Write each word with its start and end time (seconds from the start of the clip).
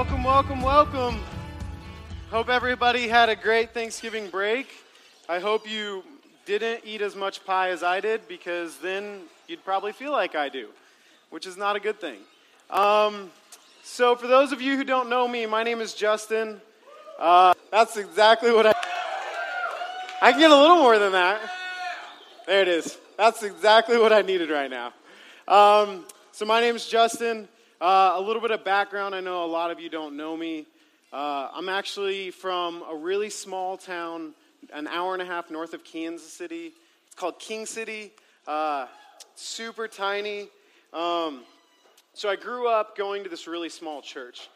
Welcome, 0.00 0.24
welcome, 0.24 0.62
welcome. 0.62 1.20
Hope 2.30 2.48
everybody 2.48 3.06
had 3.06 3.28
a 3.28 3.36
great 3.36 3.74
Thanksgiving 3.74 4.30
break. 4.30 4.66
I 5.28 5.40
hope 5.40 5.70
you 5.70 6.02
didn't 6.46 6.80
eat 6.86 7.02
as 7.02 7.14
much 7.14 7.44
pie 7.44 7.68
as 7.68 7.82
I 7.82 8.00
did 8.00 8.26
because 8.26 8.78
then 8.78 9.20
you'd 9.46 9.62
probably 9.62 9.92
feel 9.92 10.10
like 10.10 10.34
I 10.34 10.48
do, 10.48 10.68
which 11.28 11.46
is 11.46 11.58
not 11.58 11.76
a 11.76 11.80
good 11.80 12.00
thing. 12.00 12.16
Um, 12.70 13.30
so, 13.82 14.16
for 14.16 14.26
those 14.26 14.52
of 14.52 14.62
you 14.62 14.78
who 14.78 14.84
don't 14.84 15.10
know 15.10 15.28
me, 15.28 15.44
my 15.44 15.62
name 15.62 15.82
is 15.82 15.92
Justin. 15.92 16.62
Uh, 17.18 17.52
that's 17.70 17.98
exactly 17.98 18.52
what 18.52 18.68
I. 18.68 18.72
I 20.22 20.30
can 20.30 20.40
get 20.40 20.50
a 20.50 20.56
little 20.56 20.78
more 20.78 20.98
than 20.98 21.12
that. 21.12 21.42
There 22.46 22.62
it 22.62 22.68
is. 22.68 22.96
That's 23.18 23.42
exactly 23.42 23.98
what 23.98 24.14
I 24.14 24.22
needed 24.22 24.48
right 24.48 24.70
now. 24.70 24.94
Um, 25.46 26.06
so, 26.32 26.46
my 26.46 26.62
name 26.62 26.74
is 26.74 26.88
Justin. 26.88 27.48
Uh, 27.80 28.12
a 28.16 28.20
little 28.20 28.42
bit 28.42 28.50
of 28.50 28.62
background. 28.62 29.14
I 29.14 29.20
know 29.20 29.42
a 29.42 29.46
lot 29.46 29.70
of 29.70 29.80
you 29.80 29.88
don't 29.88 30.14
know 30.14 30.36
me. 30.36 30.66
Uh, 31.14 31.48
I'm 31.50 31.70
actually 31.70 32.30
from 32.30 32.84
a 32.86 32.94
really 32.94 33.30
small 33.30 33.78
town, 33.78 34.34
an 34.70 34.86
hour 34.86 35.14
and 35.14 35.22
a 35.22 35.24
half 35.24 35.50
north 35.50 35.72
of 35.72 35.82
Kansas 35.82 36.30
City. 36.30 36.74
It's 37.06 37.14
called 37.14 37.38
King 37.38 37.64
City. 37.64 38.12
Uh, 38.46 38.86
super 39.34 39.88
tiny. 39.88 40.48
Um, 40.92 41.40
so 42.12 42.28
I 42.28 42.36
grew 42.36 42.68
up 42.68 42.98
going 42.98 43.24
to 43.24 43.30
this 43.30 43.46
really 43.46 43.70
small 43.70 44.02
church. 44.02 44.50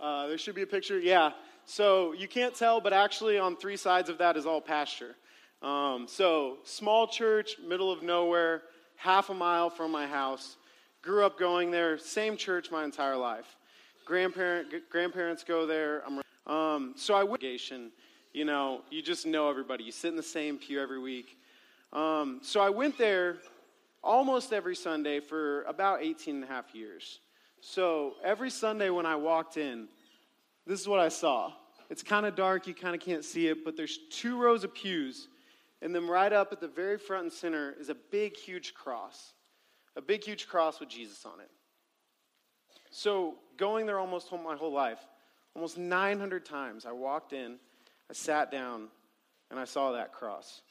Uh, 0.00 0.28
there 0.28 0.38
should 0.38 0.54
be 0.54 0.62
a 0.62 0.66
picture. 0.66 0.98
Yeah. 0.98 1.32
So 1.66 2.14
you 2.14 2.28
can't 2.28 2.54
tell, 2.54 2.80
but 2.80 2.94
actually 2.94 3.38
on 3.38 3.56
three 3.56 3.76
sides 3.76 4.08
of 4.08 4.16
that 4.18 4.38
is 4.38 4.46
all 4.46 4.62
pasture. 4.62 5.14
Um, 5.60 6.06
so 6.08 6.56
small 6.64 7.06
church, 7.08 7.56
middle 7.62 7.92
of 7.92 8.02
nowhere, 8.02 8.62
half 8.96 9.28
a 9.28 9.34
mile 9.34 9.68
from 9.68 9.90
my 9.90 10.06
house. 10.06 10.56
Grew 11.02 11.24
up 11.24 11.38
going 11.38 11.70
there, 11.70 11.96
same 11.96 12.36
church 12.36 12.70
my 12.70 12.84
entire 12.84 13.16
life. 13.16 13.56
Grandparent, 14.04 14.68
grandparents 14.90 15.42
go 15.42 15.66
there. 15.66 16.02
I'm, 16.06 16.20
um, 16.52 16.92
so 16.94 17.14
I 17.14 17.24
you 18.34 18.44
know, 18.44 18.82
you 18.90 19.00
just 19.00 19.24
know 19.24 19.48
everybody. 19.48 19.82
You 19.84 19.92
sit 19.92 20.08
in 20.08 20.16
the 20.16 20.22
same 20.22 20.58
pew 20.58 20.78
every 20.78 20.98
week. 20.98 21.38
Um, 21.94 22.40
so 22.42 22.60
I 22.60 22.68
went 22.68 22.98
there 22.98 23.38
almost 24.04 24.52
every 24.52 24.76
Sunday 24.76 25.20
for 25.20 25.62
about 25.62 26.02
18 26.02 26.34
and 26.34 26.44
a 26.44 26.46
half 26.46 26.74
years. 26.74 27.20
So 27.62 28.16
every 28.22 28.50
Sunday 28.50 28.90
when 28.90 29.06
I 29.06 29.16
walked 29.16 29.56
in, 29.56 29.88
this 30.66 30.80
is 30.80 30.86
what 30.86 31.00
I 31.00 31.08
saw. 31.08 31.52
It's 31.88 32.02
kind 32.02 32.26
of 32.26 32.36
dark, 32.36 32.66
you 32.66 32.74
kind 32.74 32.94
of 32.94 33.00
can't 33.00 33.24
see 33.24 33.48
it, 33.48 33.64
but 33.64 33.74
there's 33.74 33.98
two 34.10 34.38
rows 34.38 34.64
of 34.64 34.74
pews, 34.74 35.28
and 35.80 35.94
then 35.94 36.06
right 36.06 36.32
up 36.32 36.52
at 36.52 36.60
the 36.60 36.68
very 36.68 36.98
front 36.98 37.24
and 37.24 37.32
center 37.32 37.74
is 37.80 37.88
a 37.88 37.96
big, 38.10 38.36
huge 38.36 38.74
cross 38.74 39.32
a 40.00 40.02
big, 40.02 40.24
huge 40.24 40.48
cross 40.48 40.80
with 40.80 40.88
Jesus 40.88 41.26
on 41.26 41.40
it. 41.40 41.50
So, 42.90 43.34
going 43.58 43.84
there 43.84 43.98
almost 43.98 44.32
my 44.32 44.56
whole 44.56 44.72
life, 44.72 44.98
almost 45.54 45.76
900 45.76 46.44
times, 46.44 46.86
I 46.86 46.92
walked 46.92 47.34
in, 47.34 47.56
I 48.08 48.14
sat 48.14 48.50
down, 48.50 48.88
and 49.50 49.60
I 49.60 49.66
saw 49.66 49.92
that 49.92 50.12
cross. 50.12 50.62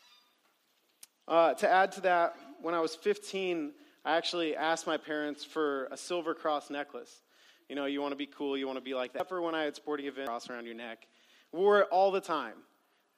Uh, 1.28 1.54
to 1.54 1.70
add 1.70 1.92
to 1.94 2.02
that, 2.02 2.36
when 2.62 2.74
I 2.74 2.80
was 2.80 2.96
15, 2.96 3.72
I 4.04 4.18
actually 4.18 4.56
asked 4.56 4.88
my 4.88 4.98
parents 4.98 5.46
for 5.46 5.86
a 5.92 5.98
silver 5.98 6.34
cross 6.34 6.72
necklace. 6.72 7.22
You 7.70 7.76
know, 7.76 7.86
you 7.86 8.02
want 8.02 8.14
to 8.14 8.18
be 8.18 8.26
cool, 8.26 8.58
you 8.58 8.66
want 8.66 8.78
to 8.78 8.84
be 8.84 8.96
like 8.96 9.14
that. 9.14 9.30
For 9.30 9.42
when 9.42 9.54
I 9.54 9.64
had 9.64 9.76
sporting 9.76 10.08
events, 10.08 10.28
cross 10.28 10.50
around 10.50 10.66
your 10.66 10.74
neck, 10.74 11.08
wore 11.52 11.82
it 11.82 11.88
all 11.92 12.10
the 12.10 12.22
time. 12.22 12.56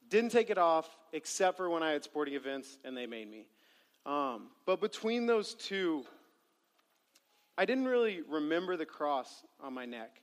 Didn't 0.09 0.32
take 0.32 0.50
it 0.50 0.58
off 0.58 0.89
except 1.14 1.56
for 1.56 1.70
when 1.70 1.84
I 1.84 1.92
had 1.92 2.04
sporting 2.04 2.34
events, 2.34 2.78
and 2.84 2.98
they 2.98 3.08
made 3.08 3.32
me. 3.32 3.45
Um, 4.06 4.48
but 4.66 4.82
between 4.82 5.26
those 5.26 5.54
two, 5.54 6.06
I 7.58 7.66
didn't 7.66 7.86
really 7.86 8.22
remember 8.28 8.78
the 8.78 8.86
cross 8.86 9.44
on 9.60 9.73
my 9.73 9.86
neck. 9.86 10.22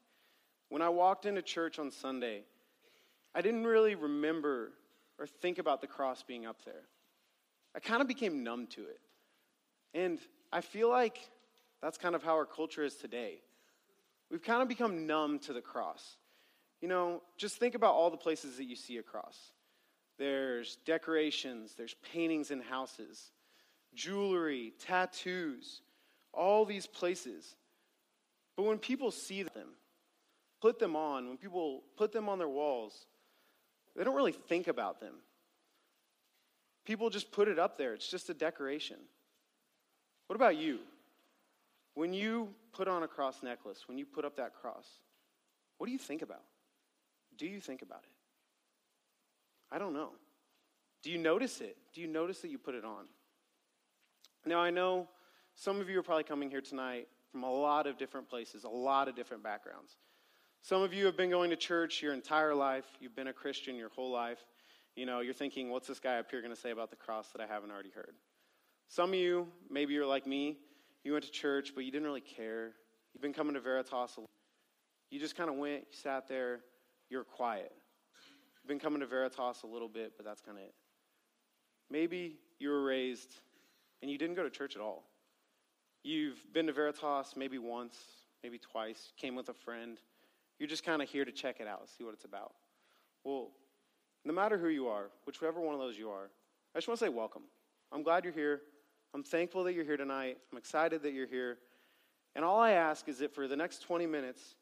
When 0.69 0.83
I 0.83 0.89
walked 0.89 1.27
into 1.27 1.43
church 1.43 1.79
on 1.79 1.91
Sunday, 1.91 2.43
I 3.35 3.41
didn't 3.41 3.67
really 3.67 3.95
remember 3.95 4.73
or 5.19 5.27
think 5.27 5.59
about 5.59 5.81
the 5.81 5.87
cross 5.87 6.23
being 6.23 6.47
up 6.47 6.65
there. 6.65 6.87
I 7.75 7.81
kind 7.81 8.01
of 8.01 8.09
became 8.09 8.43
numb 8.43 8.67
to 8.69 8.83
it. 8.83 9.01
And 9.95 10.19
I 10.53 10.61
feel 10.61 10.89
like 10.89 11.19
that's 11.83 11.99
kind 11.99 12.15
of 12.15 12.23
how 12.23 12.35
our 12.35 12.47
culture 12.47 12.83
is 12.83 12.97
today. 12.97 13.41
We've 14.31 14.43
kind 14.43 14.63
of 14.63 14.69
become 14.69 15.07
numb 15.07 15.39
to 15.41 15.53
the 15.53 15.61
cross. 15.61 16.17
You 16.81 16.89
know, 16.89 17.23
just 17.37 17.57
think 17.57 17.75
about 17.75 17.95
all 17.95 18.11
the 18.11 18.17
places 18.17 18.57
that 18.57 18.65
you 18.65 18.77
see 18.77 18.99
a 18.99 19.03
cross. 19.03 19.37
There's 20.19 20.77
decorations, 20.85 21.75
there's 21.77 21.95
paintings 22.13 22.51
in 22.51 22.61
houses, 22.61 23.31
jewelry, 23.95 24.73
tattoos, 24.79 25.83
all 26.33 26.65
these 26.65 26.87
places. 26.87 27.57
But 28.57 28.65
when 28.65 28.79
people 28.79 29.11
see 29.11 29.43
them, 29.43 29.69
put 30.61 30.79
them 30.79 30.97
on, 30.97 31.29
when 31.29 31.37
people 31.37 31.83
put 31.97 32.13
them 32.13 32.29
on 32.29 32.39
their 32.39 32.49
walls, 32.49 33.07
they 33.97 34.05
don't 34.05 34.17
really 34.17 34.33
think 34.33 34.69
about 34.69 35.01
them. 35.01 35.15
People 36.85 37.11
just 37.11 37.31
put 37.33 37.49
it 37.49 37.59
up 37.59 37.77
there, 37.77 37.95
it's 37.95 38.09
just 38.09 38.31
a 38.31 38.35
decoration. 38.35 38.97
What 40.27 40.37
about 40.37 40.57
you? 40.57 40.79
When 41.95 42.13
you 42.13 42.49
put 42.73 42.89
on 42.89 43.03
a 43.03 43.09
cross 43.09 43.43
necklace, 43.43 43.89
when 43.89 43.99
you 43.99 44.07
put 44.07 44.25
up 44.25 44.37
that 44.37 44.55
cross, 44.55 44.87
what 45.79 45.87
do 45.87 45.93
you 45.93 45.99
think 45.99 46.23
about? 46.23 46.43
Do 47.37 47.47
you 47.47 47.61
think 47.61 47.83
about 47.83 48.03
it? 48.05 49.75
I 49.75 49.79
don't 49.79 49.93
know. 49.93 50.11
Do 51.03 51.11
you 51.11 51.19
notice 51.19 51.61
it? 51.61 51.77
Do 51.95 52.01
you 52.01 52.07
notice 52.07 52.41
that 52.41 52.51
you 52.51 52.59
put 52.59 52.75
it 52.75 52.85
on? 52.85 53.05
Now, 54.49 54.61
I 54.61 54.71
know 54.71 55.09
some 55.55 55.79
of 55.79 55.91
you 55.91 55.99
are 55.99 56.03
probably 56.03 56.25
coming 56.25 56.49
here 56.49 56.63
tonight 56.63 57.07
from 57.31 57.43
a 57.43 57.53
lot 57.53 57.87
of 57.87 57.99
different 57.99 58.31
places, 58.31 58.65
a 58.65 58.69
lot 58.69 59.07
of 59.07 59.15
different 59.15 59.43
backgrounds. 59.43 59.97
Some 60.63 60.83
of 60.83 60.95
you 60.95 61.05
have 61.05 61.19
been 61.19 61.29
going 61.29 61.51
to 61.51 61.57
church 61.57 62.03
your 62.03 62.15
entire 62.15 62.55
life, 62.55 62.87
you've 62.99 63.15
been 63.15 63.27
a 63.27 63.33
Christian 63.33 63.77
your 63.77 63.91
whole 63.91 64.11
life. 64.11 64.39
You 64.97 65.05
know, 65.05 65.21
you're 65.21 65.35
thinking, 65.35 65.69
what's 65.71 65.87
this 65.87 66.01
guy 66.01 66.19
up 66.19 66.31
here 66.31 66.41
going 66.41 66.53
to 66.53 66.61
say 66.61 66.71
about 66.71 66.91
the 66.91 66.97
cross 66.97 67.29
that 67.29 67.43
I 67.43 67.47
haven't 67.47 67.71
already 67.71 67.91
heard? 67.91 68.15
Some 68.89 69.11
of 69.11 69.17
you, 69.17 69.47
maybe 69.71 69.93
you're 69.93 70.07
like 70.07 70.27
me, 70.27 70.57
you 71.05 71.13
went 71.13 71.25
to 71.27 71.31
church, 71.31 71.73
but 71.75 71.85
you 71.85 71.93
didn't 71.93 72.07
really 72.07 72.23
care. 72.23 72.73
You've 73.13 73.23
been 73.23 73.35
coming 73.35 73.53
to 73.53 73.61
Veritas. 73.61 74.19
You 75.11 75.21
just 75.21 75.37
kind 75.37 75.51
of 75.51 75.57
went, 75.57 75.83
you 75.91 75.99
sat 76.03 76.27
there, 76.27 76.61
you're 77.11 77.23
quiet. 77.23 77.71
You've 78.63 78.69
been 78.69 78.81
coming 78.81 79.01
to 79.01 79.07
Veritas 79.07 79.63
a 79.63 79.67
little 79.67 79.89
bit, 79.89 80.15
but 80.17 80.25
that's 80.25 80.41
kind 80.41 80.57
of 80.57 80.65
it. 80.65 80.75
Maybe 81.91 82.39
you 82.59 82.71
were 82.71 82.83
raised 82.83 83.31
and 84.03 84.11
you 84.11 84.19
didn't 84.19 84.37
go 84.37 84.43
to 84.43 84.51
church 84.51 84.77
at 84.77 84.83
all. 84.83 85.05
You've 86.03 86.39
been 86.53 86.67
to 86.67 86.73
Veritas 86.73 87.35
maybe 87.37 87.59
once, 87.59 87.97
maybe 88.43 88.59
twice, 88.59 89.13
came 89.17 89.35
with 89.35 89.49
a 89.49 89.55
friend. 89.55 89.99
You're 90.59 90.69
just 90.69 90.85
kind 90.85 91.03
of 91.03 91.09
here 91.09 91.25
to 91.25 91.33
check 91.33 91.61
it 91.61 91.67
out, 91.67 91.89
see 91.89 92.05
what 92.05 92.15
it's 92.15 92.25
about. 92.25 92.53
Well, 93.25 93.51
no 94.25 94.33
matter 94.33 94.59
who 94.59 94.69
you 94.69 94.89
are, 94.89 95.11
whichever 95.27 95.61
one 95.61 95.75
of 95.75 95.81
those 95.81 95.99
you 95.99 96.11
are, 96.11 96.31
I 96.75 96.79
just 96.79 96.89
want 96.89 97.01
to 97.01 97.07
say 97.07 97.09
welcome. 97.09 97.43
I'm 97.93 98.03
glad 98.03 98.25
you're 98.25 98.33
here. 98.33 98.61
I'm 99.15 99.23
thankful 99.23 99.65
that 99.65 99.73
you're 99.73 99.85
here 99.85 99.97
tonight. 99.97 100.37
I'm 100.53 100.59
excited 100.59 101.03
that 101.03 101.13
you're 101.13 101.27
here. 101.27 101.59
And 102.37 102.45
all 102.45 102.61
I 102.61 102.73
ask 102.73 103.09
is 103.09 103.19
that 103.19 103.35
for 103.35 103.49
the 103.49 103.57
next 103.57 103.83
20 103.83 104.07
minutes, 104.07 104.55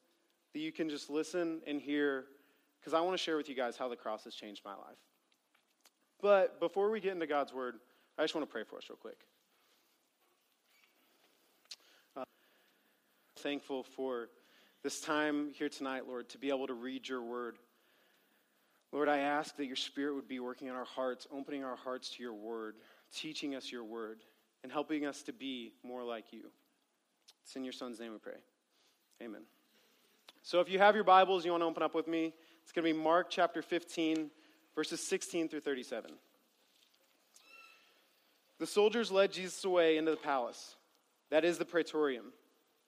that 0.52 0.60
you 0.60 0.72
can 0.72 0.88
just 0.88 1.10
listen 1.10 1.60
and 1.66 1.80
hear, 1.80 2.26
because 2.80 2.94
I 2.94 3.00
want 3.00 3.16
to 3.16 3.22
share 3.22 3.36
with 3.36 3.48
you 3.48 3.54
guys 3.54 3.76
how 3.76 3.88
the 3.88 3.96
cross 3.96 4.24
has 4.24 4.34
changed 4.34 4.62
my 4.64 4.74
life. 4.74 4.96
But 6.22 6.60
before 6.60 6.90
we 6.90 7.00
get 7.00 7.12
into 7.12 7.26
God's 7.26 7.52
word, 7.52 7.74
I 8.18 8.22
just 8.22 8.34
want 8.34 8.48
to 8.48 8.52
pray 8.52 8.64
for 8.64 8.76
us 8.76 8.84
real 8.88 8.96
quick. 8.96 9.18
Uh, 12.16 12.24
thankful 13.40 13.82
for 13.82 14.28
this 14.82 15.00
time 15.00 15.52
here 15.54 15.68
tonight, 15.68 16.06
Lord, 16.08 16.28
to 16.30 16.38
be 16.38 16.48
able 16.48 16.66
to 16.66 16.74
read 16.74 17.08
your 17.08 17.22
word. 17.22 17.56
Lord, 18.92 19.08
I 19.08 19.18
ask 19.18 19.56
that 19.56 19.66
your 19.66 19.76
spirit 19.76 20.14
would 20.14 20.28
be 20.28 20.40
working 20.40 20.68
in 20.68 20.74
our 20.74 20.84
hearts, 20.84 21.26
opening 21.30 21.62
our 21.62 21.76
hearts 21.76 22.10
to 22.10 22.22
your 22.22 22.32
word, 22.32 22.76
teaching 23.14 23.54
us 23.54 23.70
your 23.70 23.84
word, 23.84 24.20
and 24.62 24.72
helping 24.72 25.04
us 25.04 25.22
to 25.24 25.32
be 25.32 25.72
more 25.82 26.02
like 26.02 26.32
you. 26.32 26.44
It's 27.42 27.54
in 27.54 27.64
your 27.64 27.72
son's 27.74 28.00
name 28.00 28.12
we 28.12 28.18
pray. 28.18 28.38
Amen. 29.22 29.42
So 30.42 30.60
if 30.60 30.70
you 30.70 30.78
have 30.78 30.94
your 30.94 31.04
Bibles, 31.04 31.44
you 31.44 31.50
want 31.50 31.62
to 31.62 31.66
open 31.66 31.82
up 31.82 31.94
with 31.94 32.08
me, 32.08 32.32
it's 32.62 32.72
going 32.72 32.86
to 32.86 32.94
be 32.94 32.98
Mark 32.98 33.26
chapter 33.28 33.60
15, 33.60 34.30
verses 34.74 35.00
16 35.06 35.48
through 35.48 35.60
37. 35.60 36.12
The 38.58 38.66
soldiers 38.66 39.12
led 39.12 39.32
Jesus 39.32 39.64
away 39.64 39.98
into 39.98 40.10
the 40.10 40.16
palace, 40.16 40.76
that 41.30 41.44
is 41.44 41.58
the 41.58 41.64
praetorium, 41.64 42.32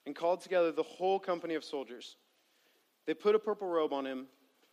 and 0.06 0.16
called 0.16 0.40
together 0.40 0.72
the 0.72 0.82
whole 0.82 1.18
company 1.18 1.54
of 1.54 1.64
soldiers. 1.64 2.16
They 3.06 3.14
put 3.14 3.34
a 3.34 3.38
purple 3.38 3.68
robe 3.68 3.92
on 3.92 4.06
him, 4.06 4.26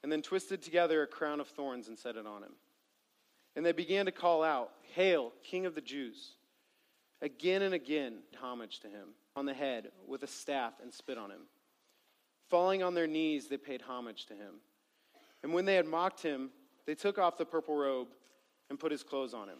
and 0.04 0.12
then 0.12 0.22
twisted 0.22 0.62
together 0.62 1.02
a 1.02 1.08
crown 1.08 1.40
of 1.40 1.48
thorns 1.48 1.88
and 1.88 1.98
set 1.98 2.16
it 2.16 2.28
on 2.28 2.44
him. 2.44 2.54
And 3.56 3.66
they 3.66 3.72
began 3.72 4.06
to 4.06 4.12
call 4.12 4.44
out, 4.44 4.72
Hail, 4.94 5.32
King 5.44 5.66
of 5.66 5.76
the 5.76 5.82
Jews! 5.82 6.34
Again 7.22 7.62
and 7.62 7.74
again, 7.74 8.20
homage 8.40 8.82
to 8.82 8.88
him 8.88 9.10
on 9.36 9.46
the 9.46 9.54
head 9.54 9.90
with 10.08 10.24
a 10.24 10.28
staff 10.28 10.74
and 10.82 10.94
spit 10.94 11.18
on 11.18 11.32
him. 11.32 11.42
Falling 12.50 12.84
on 12.84 12.94
their 12.94 13.08
knees, 13.08 13.48
they 13.48 13.58
paid 13.58 13.82
homage 13.82 14.26
to 14.28 14.34
him. 14.34 14.56
And 15.42 15.54
when 15.54 15.66
they 15.66 15.76
had 15.76 15.88
mocked 15.88 16.22
him, 16.22 16.52
they 16.86 16.96
took 16.96 17.18
off 17.18 17.38
the 17.38 17.46
purple 17.46 17.76
robe 17.76 18.10
and 18.70 18.80
put 18.80 18.92
his 18.92 19.04
clothes 19.04 19.34
on 19.34 19.50
him. 19.50 19.60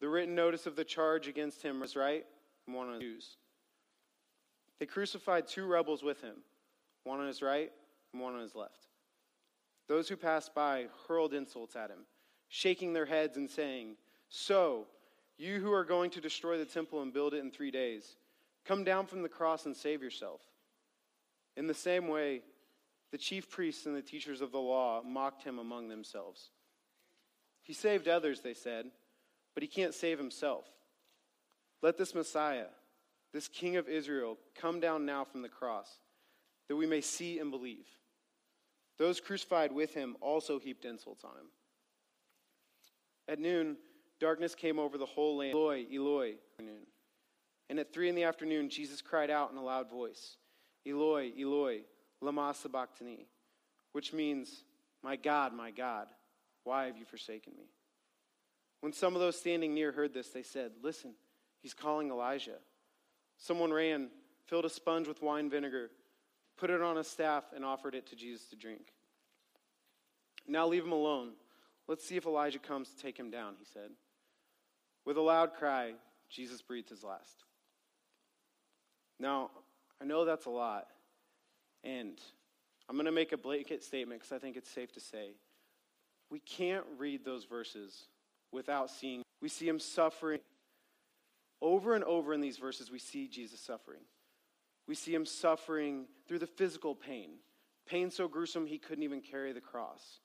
The 0.00 0.08
written 0.08 0.34
notice 0.34 0.66
of 0.66 0.76
the 0.76 0.84
charge 0.84 1.28
against 1.28 1.62
him 1.62 1.80
was 1.80 1.96
right 1.96 2.24
one 2.66 2.88
on 2.88 2.94
his 2.94 3.02
shoes. 3.02 3.36
They 4.78 4.86
crucified 4.86 5.48
two 5.48 5.66
rebels 5.66 6.02
with 6.02 6.20
him, 6.20 6.36
one 7.04 7.20
on 7.20 7.26
his 7.26 7.42
right 7.42 7.72
and 8.12 8.22
one 8.22 8.34
on 8.34 8.42
his 8.42 8.54
left. 8.54 8.86
Those 9.88 10.08
who 10.08 10.16
passed 10.16 10.54
by 10.54 10.86
hurled 11.08 11.34
insults 11.34 11.74
at 11.74 11.90
him, 11.90 12.04
shaking 12.48 12.92
their 12.92 13.06
heads 13.06 13.36
and 13.36 13.50
saying, 13.50 13.96
So, 14.28 14.86
you 15.38 15.60
who 15.60 15.72
are 15.72 15.84
going 15.84 16.10
to 16.10 16.20
destroy 16.20 16.58
the 16.58 16.64
temple 16.64 17.02
and 17.02 17.12
build 17.12 17.34
it 17.34 17.38
in 17.38 17.50
three 17.50 17.70
days, 17.70 18.16
come 18.64 18.84
down 18.84 19.06
from 19.06 19.22
the 19.22 19.28
cross 19.28 19.66
and 19.66 19.76
save 19.76 20.02
yourself. 20.02 20.42
In 21.56 21.66
the 21.66 21.74
same 21.74 22.08
way, 22.08 22.42
the 23.10 23.18
chief 23.18 23.50
priests 23.50 23.86
and 23.86 23.96
the 23.96 24.02
teachers 24.02 24.40
of 24.40 24.52
the 24.52 24.58
law 24.58 25.02
mocked 25.02 25.42
him 25.42 25.58
among 25.58 25.88
themselves. 25.88 26.50
He 27.62 27.72
saved 27.72 28.08
others, 28.08 28.40
they 28.40 28.54
said, 28.54 28.86
but 29.58 29.64
he 29.64 29.68
can't 29.68 29.92
save 29.92 30.18
himself. 30.18 30.66
Let 31.82 31.98
this 31.98 32.14
Messiah, 32.14 32.66
this 33.32 33.48
King 33.48 33.74
of 33.74 33.88
Israel, 33.88 34.38
come 34.54 34.78
down 34.78 35.04
now 35.04 35.24
from 35.24 35.42
the 35.42 35.48
cross, 35.48 35.88
that 36.68 36.76
we 36.76 36.86
may 36.86 37.00
see 37.00 37.40
and 37.40 37.50
believe. 37.50 37.88
Those 39.00 39.18
crucified 39.18 39.72
with 39.72 39.92
him 39.94 40.14
also 40.20 40.60
heaped 40.60 40.84
insults 40.84 41.24
on 41.24 41.32
him. 41.32 41.46
At 43.26 43.40
noon, 43.40 43.78
darkness 44.20 44.54
came 44.54 44.78
over 44.78 44.96
the 44.96 45.04
whole 45.04 45.38
land. 45.38 45.54
Eloi, 45.56 45.86
Eloi. 45.92 46.34
And 47.68 47.80
at 47.80 47.92
three 47.92 48.08
in 48.08 48.14
the 48.14 48.22
afternoon, 48.22 48.70
Jesus 48.70 49.02
cried 49.02 49.28
out 49.28 49.50
in 49.50 49.56
a 49.56 49.64
loud 49.64 49.90
voice, 49.90 50.36
Eloi, 50.86 51.32
Eloi, 51.36 51.80
lama 52.20 52.54
sabachthani, 52.54 53.26
which 53.90 54.12
means, 54.12 54.62
My 55.02 55.16
God, 55.16 55.52
my 55.52 55.72
God, 55.72 56.06
why 56.62 56.84
have 56.84 56.96
you 56.96 57.04
forsaken 57.04 57.54
me? 57.58 57.64
When 58.80 58.92
some 58.92 59.14
of 59.14 59.20
those 59.20 59.38
standing 59.38 59.74
near 59.74 59.92
heard 59.92 60.14
this, 60.14 60.28
they 60.28 60.42
said, 60.42 60.72
Listen, 60.82 61.14
he's 61.60 61.74
calling 61.74 62.10
Elijah. 62.10 62.58
Someone 63.36 63.72
ran, 63.72 64.08
filled 64.46 64.64
a 64.64 64.70
sponge 64.70 65.08
with 65.08 65.22
wine 65.22 65.50
vinegar, 65.50 65.90
put 66.56 66.70
it 66.70 66.82
on 66.82 66.98
a 66.98 67.04
staff, 67.04 67.44
and 67.54 67.64
offered 67.64 67.94
it 67.94 68.06
to 68.08 68.16
Jesus 68.16 68.46
to 68.50 68.56
drink. 68.56 68.92
Now 70.46 70.66
leave 70.66 70.84
him 70.84 70.92
alone. 70.92 71.32
Let's 71.86 72.04
see 72.04 72.16
if 72.16 72.26
Elijah 72.26 72.58
comes 72.58 72.88
to 72.90 73.02
take 73.02 73.16
him 73.18 73.30
down, 73.30 73.54
he 73.58 73.64
said. 73.72 73.90
With 75.04 75.16
a 75.16 75.22
loud 75.22 75.54
cry, 75.54 75.92
Jesus 76.28 76.60
breathed 76.60 76.90
his 76.90 77.02
last. 77.02 77.44
Now, 79.18 79.50
I 80.00 80.04
know 80.04 80.24
that's 80.24 80.46
a 80.46 80.50
lot, 80.50 80.86
and 81.82 82.18
I'm 82.88 82.96
going 82.96 83.06
to 83.06 83.12
make 83.12 83.32
a 83.32 83.36
blanket 83.36 83.82
statement 83.82 84.20
because 84.20 84.32
I 84.32 84.38
think 84.38 84.56
it's 84.56 84.70
safe 84.70 84.92
to 84.92 85.00
say 85.00 85.30
we 86.30 86.40
can't 86.40 86.84
read 86.98 87.24
those 87.24 87.44
verses 87.44 88.08
without 88.52 88.90
seeing. 88.90 89.22
We 89.40 89.48
see 89.48 89.68
him 89.68 89.78
suffering. 89.78 90.40
Over 91.60 91.94
and 91.94 92.04
over 92.04 92.32
in 92.32 92.40
these 92.40 92.56
verses, 92.56 92.90
we 92.90 92.98
see 92.98 93.26
Jesus 93.26 93.60
suffering. 93.60 94.00
We 94.86 94.94
see 94.94 95.14
him 95.14 95.26
suffering 95.26 96.06
through 96.26 96.38
the 96.38 96.46
physical 96.46 96.94
pain, 96.94 97.30
pain 97.86 98.10
so 98.10 98.28
gruesome 98.28 98.66
he 98.66 98.78
couldn't 98.78 99.04
even 99.04 99.20
carry 99.20 99.52
the 99.52 99.60
cross. 99.60 100.20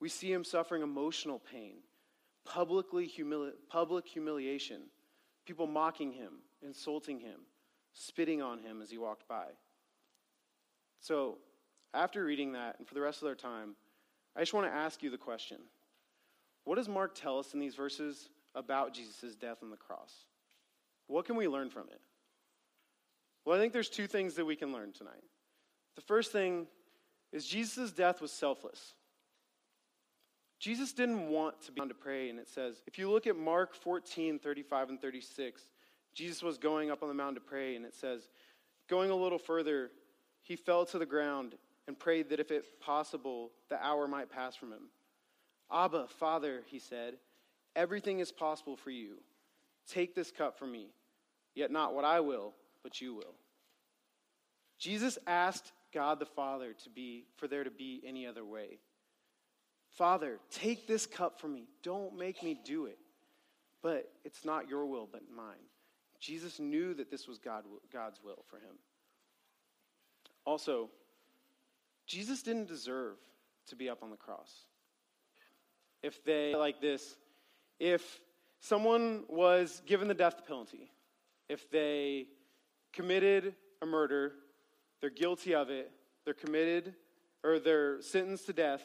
We 0.00 0.08
see 0.08 0.32
him 0.32 0.44
suffering 0.44 0.82
emotional 0.82 1.38
pain, 1.38 1.78
publicly 2.44 3.08
humili- 3.08 3.52
public 3.68 4.06
humiliation, 4.06 4.82
people 5.44 5.66
mocking 5.66 6.12
him, 6.12 6.34
insulting 6.62 7.18
him, 7.18 7.40
spitting 7.92 8.40
on 8.40 8.58
him 8.58 8.80
as 8.82 8.90
he 8.90 8.98
walked 8.98 9.26
by. 9.28 9.46
So, 11.00 11.38
after 11.92 12.24
reading 12.24 12.52
that, 12.52 12.76
and 12.78 12.86
for 12.86 12.94
the 12.94 13.00
rest 13.00 13.22
of 13.22 13.28
our 13.28 13.34
time, 13.34 13.74
I 14.34 14.40
just 14.40 14.52
want 14.52 14.66
to 14.66 14.72
ask 14.72 15.02
you 15.02 15.10
the 15.10 15.18
question 15.18 15.58
What 16.66 16.74
does 16.74 16.88
Mark 16.88 17.14
tell 17.14 17.38
us 17.38 17.54
in 17.54 17.60
these 17.60 17.76
verses 17.76 18.28
about 18.54 18.92
Jesus' 18.92 19.36
death 19.36 19.58
on 19.62 19.70
the 19.70 19.76
cross? 19.76 20.12
What 21.06 21.24
can 21.24 21.36
we 21.36 21.46
learn 21.46 21.70
from 21.70 21.84
it? 21.92 22.00
Well, 23.44 23.56
I 23.56 23.60
think 23.60 23.72
there's 23.72 23.88
two 23.88 24.08
things 24.08 24.34
that 24.34 24.44
we 24.44 24.56
can 24.56 24.72
learn 24.72 24.92
tonight. 24.92 25.22
The 25.94 26.02
first 26.02 26.32
thing 26.32 26.66
is 27.32 27.46
Jesus' 27.46 27.92
death 27.92 28.20
was 28.20 28.32
selfless. 28.32 28.94
Jesus 30.58 30.92
didn't 30.92 31.28
want 31.28 31.62
to 31.62 31.72
be 31.72 31.80
on 31.80 31.86
to 31.86 31.94
pray, 31.94 32.30
and 32.30 32.40
it 32.40 32.48
says, 32.48 32.82
if 32.88 32.98
you 32.98 33.08
look 33.12 33.28
at 33.28 33.36
Mark 33.36 33.72
14, 33.72 34.40
35 34.40 34.88
and 34.88 35.00
36, 35.00 35.62
Jesus 36.14 36.42
was 36.42 36.58
going 36.58 36.90
up 36.90 37.00
on 37.00 37.08
the 37.08 37.14
mountain 37.14 37.36
to 37.36 37.40
pray, 37.40 37.76
and 37.76 37.84
it 37.84 37.94
says, 37.94 38.28
going 38.88 39.10
a 39.10 39.14
little 39.14 39.38
further, 39.38 39.92
he 40.42 40.56
fell 40.56 40.84
to 40.86 40.98
the 40.98 41.06
ground 41.06 41.54
and 41.86 41.96
prayed 41.96 42.30
that 42.30 42.40
if 42.40 42.50
it 42.50 42.80
possible, 42.80 43.52
the 43.68 43.80
hour 43.80 44.08
might 44.08 44.30
pass 44.30 44.56
from 44.56 44.72
him. 44.72 44.88
Abba, 45.72 46.06
Father, 46.08 46.62
he 46.66 46.78
said, 46.78 47.14
everything 47.74 48.20
is 48.20 48.32
possible 48.32 48.76
for 48.76 48.90
you. 48.90 49.16
Take 49.88 50.14
this 50.14 50.30
cup 50.30 50.58
from 50.58 50.72
me, 50.72 50.88
yet 51.54 51.70
not 51.70 51.94
what 51.94 52.04
I 52.04 52.20
will, 52.20 52.54
but 52.82 53.00
you 53.00 53.14
will. 53.14 53.34
Jesus 54.78 55.18
asked 55.26 55.72
God 55.92 56.18
the 56.18 56.26
Father 56.26 56.74
to 56.84 56.90
be 56.90 57.24
for 57.36 57.48
there 57.48 57.64
to 57.64 57.70
be 57.70 58.02
any 58.06 58.26
other 58.26 58.44
way. 58.44 58.78
Father, 59.96 60.38
take 60.50 60.86
this 60.86 61.06
cup 61.06 61.40
from 61.40 61.54
me. 61.54 61.68
Don't 61.82 62.18
make 62.18 62.42
me 62.42 62.58
do 62.64 62.86
it. 62.86 62.98
But 63.82 64.10
it's 64.24 64.44
not 64.44 64.68
your 64.68 64.84
will, 64.86 65.08
but 65.10 65.22
mine. 65.34 65.54
Jesus 66.20 66.58
knew 66.58 66.92
that 66.94 67.10
this 67.10 67.28
was 67.28 67.38
God, 67.38 67.64
God's 67.92 68.20
will 68.22 68.44
for 68.48 68.56
him. 68.56 68.76
Also, 70.44 70.90
Jesus 72.06 72.42
didn't 72.42 72.68
deserve 72.68 73.16
to 73.68 73.76
be 73.76 73.88
up 73.88 74.02
on 74.02 74.10
the 74.10 74.16
cross. 74.16 74.64
If 76.02 76.24
they, 76.24 76.54
like 76.54 76.80
this, 76.80 77.16
if 77.78 78.20
someone 78.60 79.24
was 79.28 79.82
given 79.86 80.08
the 80.08 80.14
death 80.14 80.46
penalty, 80.46 80.90
if 81.48 81.70
they 81.70 82.26
committed 82.92 83.54
a 83.82 83.86
murder, 83.86 84.32
they're 85.00 85.10
guilty 85.10 85.54
of 85.54 85.70
it, 85.70 85.90
they're 86.24 86.34
committed, 86.34 86.94
or 87.44 87.58
they're 87.58 88.00
sentenced 88.02 88.46
to 88.46 88.52
death, 88.52 88.82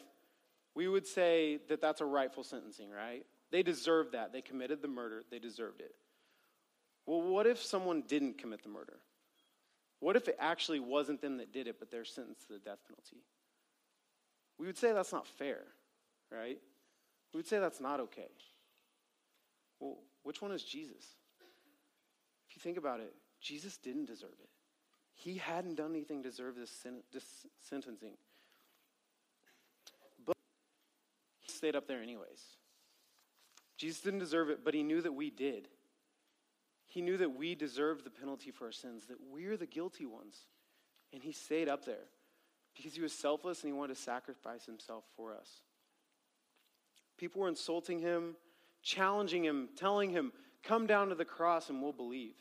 we 0.76 0.88
would 0.88 1.06
say 1.06 1.60
that 1.70 1.82
that's 1.82 2.02
a 2.02 2.06
rightful 2.06 2.44
sentencing, 2.44 2.90
right? 2.90 3.26
They 3.52 3.64
deserved 3.64 4.14
that. 4.14 4.32
They 4.32 4.42
committed 4.42 4.82
the 4.82 4.88
murder, 4.88 5.24
they 5.30 5.40
deserved 5.40 5.82
it. 5.82 5.96
Well, 7.06 7.22
what 7.22 7.48
if 7.48 7.62
someone 7.62 8.04
didn't 8.08 8.38
commit 8.38 8.64
the 8.64 8.70
murder? 8.70 9.00
What 10.00 10.16
if 10.16 10.28
it 10.28 10.38
actually 10.40 10.80
wasn't 10.80 11.22
them 11.22 11.38
that 11.38 11.52
did 11.52 11.68
it, 11.68 11.78
but 11.80 11.92
they're 11.92 12.06
sentenced 12.06 12.48
to 12.48 12.54
the 12.54 12.60
death 12.60 12.80
penalty? 12.88 13.24
We 14.58 14.68
would 14.68 14.78
say 14.78 14.94
that's 14.94 15.12
not 15.12 15.28
fair, 15.28 15.62
right? 16.32 16.60
We 17.34 17.38
would 17.38 17.48
say 17.48 17.60
that's 17.60 17.80
not 17.80 18.00
okay. 18.02 18.30
Well, 19.80 19.98
which 20.24 20.42
one 20.42 20.52
is 20.52 20.64
Jesus? 20.64 21.16
If 22.50 22.56
you 22.56 22.62
think 22.62 22.78
about 22.78 23.00
it, 23.00 23.14
Jesus 23.40 23.78
didn't 23.78 24.06
deserve 24.06 24.36
it. 24.42 24.50
He 25.16 25.38
hadn't 25.38 25.76
done 25.76 25.92
anything 25.92 26.24
to 26.24 26.30
deserve 26.30 26.56
this, 26.56 26.70
sen- 26.70 27.04
this 27.14 27.24
sentencing. 27.62 28.14
But 30.26 30.36
he 31.40 31.52
stayed 31.52 31.76
up 31.76 31.88
there 31.88 32.02
anyways. 32.02 32.42
Jesus 33.78 34.02
didn't 34.02 34.20
deserve 34.20 34.50
it, 34.50 34.64
but 34.64 34.74
he 34.74 34.84
knew 34.84 35.02
that 35.02 35.14
we 35.14 35.30
did. 35.30 35.68
He 36.88 37.02
knew 37.02 37.18
that 37.18 37.38
we 37.38 37.56
deserved 37.56 38.04
the 38.04 38.10
penalty 38.10 38.52
for 38.52 38.66
our 38.66 38.72
sins, 38.72 39.06
that 39.08 39.18
we're 39.32 39.58
the 39.58 39.66
guilty 39.66 40.06
ones. 40.06 40.36
And 41.14 41.24
he 41.24 41.32
stayed 41.32 41.70
up 41.70 41.86
there 41.86 42.10
because 42.76 42.94
he 42.94 43.02
was 43.02 43.14
selfless 43.14 43.64
and 43.64 43.74
he 43.74 43.78
wanted 43.78 43.96
to 43.96 44.02
sacrifice 44.02 44.66
himself 44.66 45.04
for 45.16 45.34
us. 45.34 45.50
People 47.22 47.44
were 47.44 47.48
insulting 47.48 48.00
him, 48.00 48.36
challenging 48.82 49.44
him, 49.44 49.70
telling 49.76 50.10
him, 50.10 50.34
Come 50.64 50.88
down 50.88 51.10
to 51.10 51.16
the 51.16 51.24
cross 51.24 51.70
and 51.70 51.80
we'll 51.80 51.94
believe. 51.94 52.34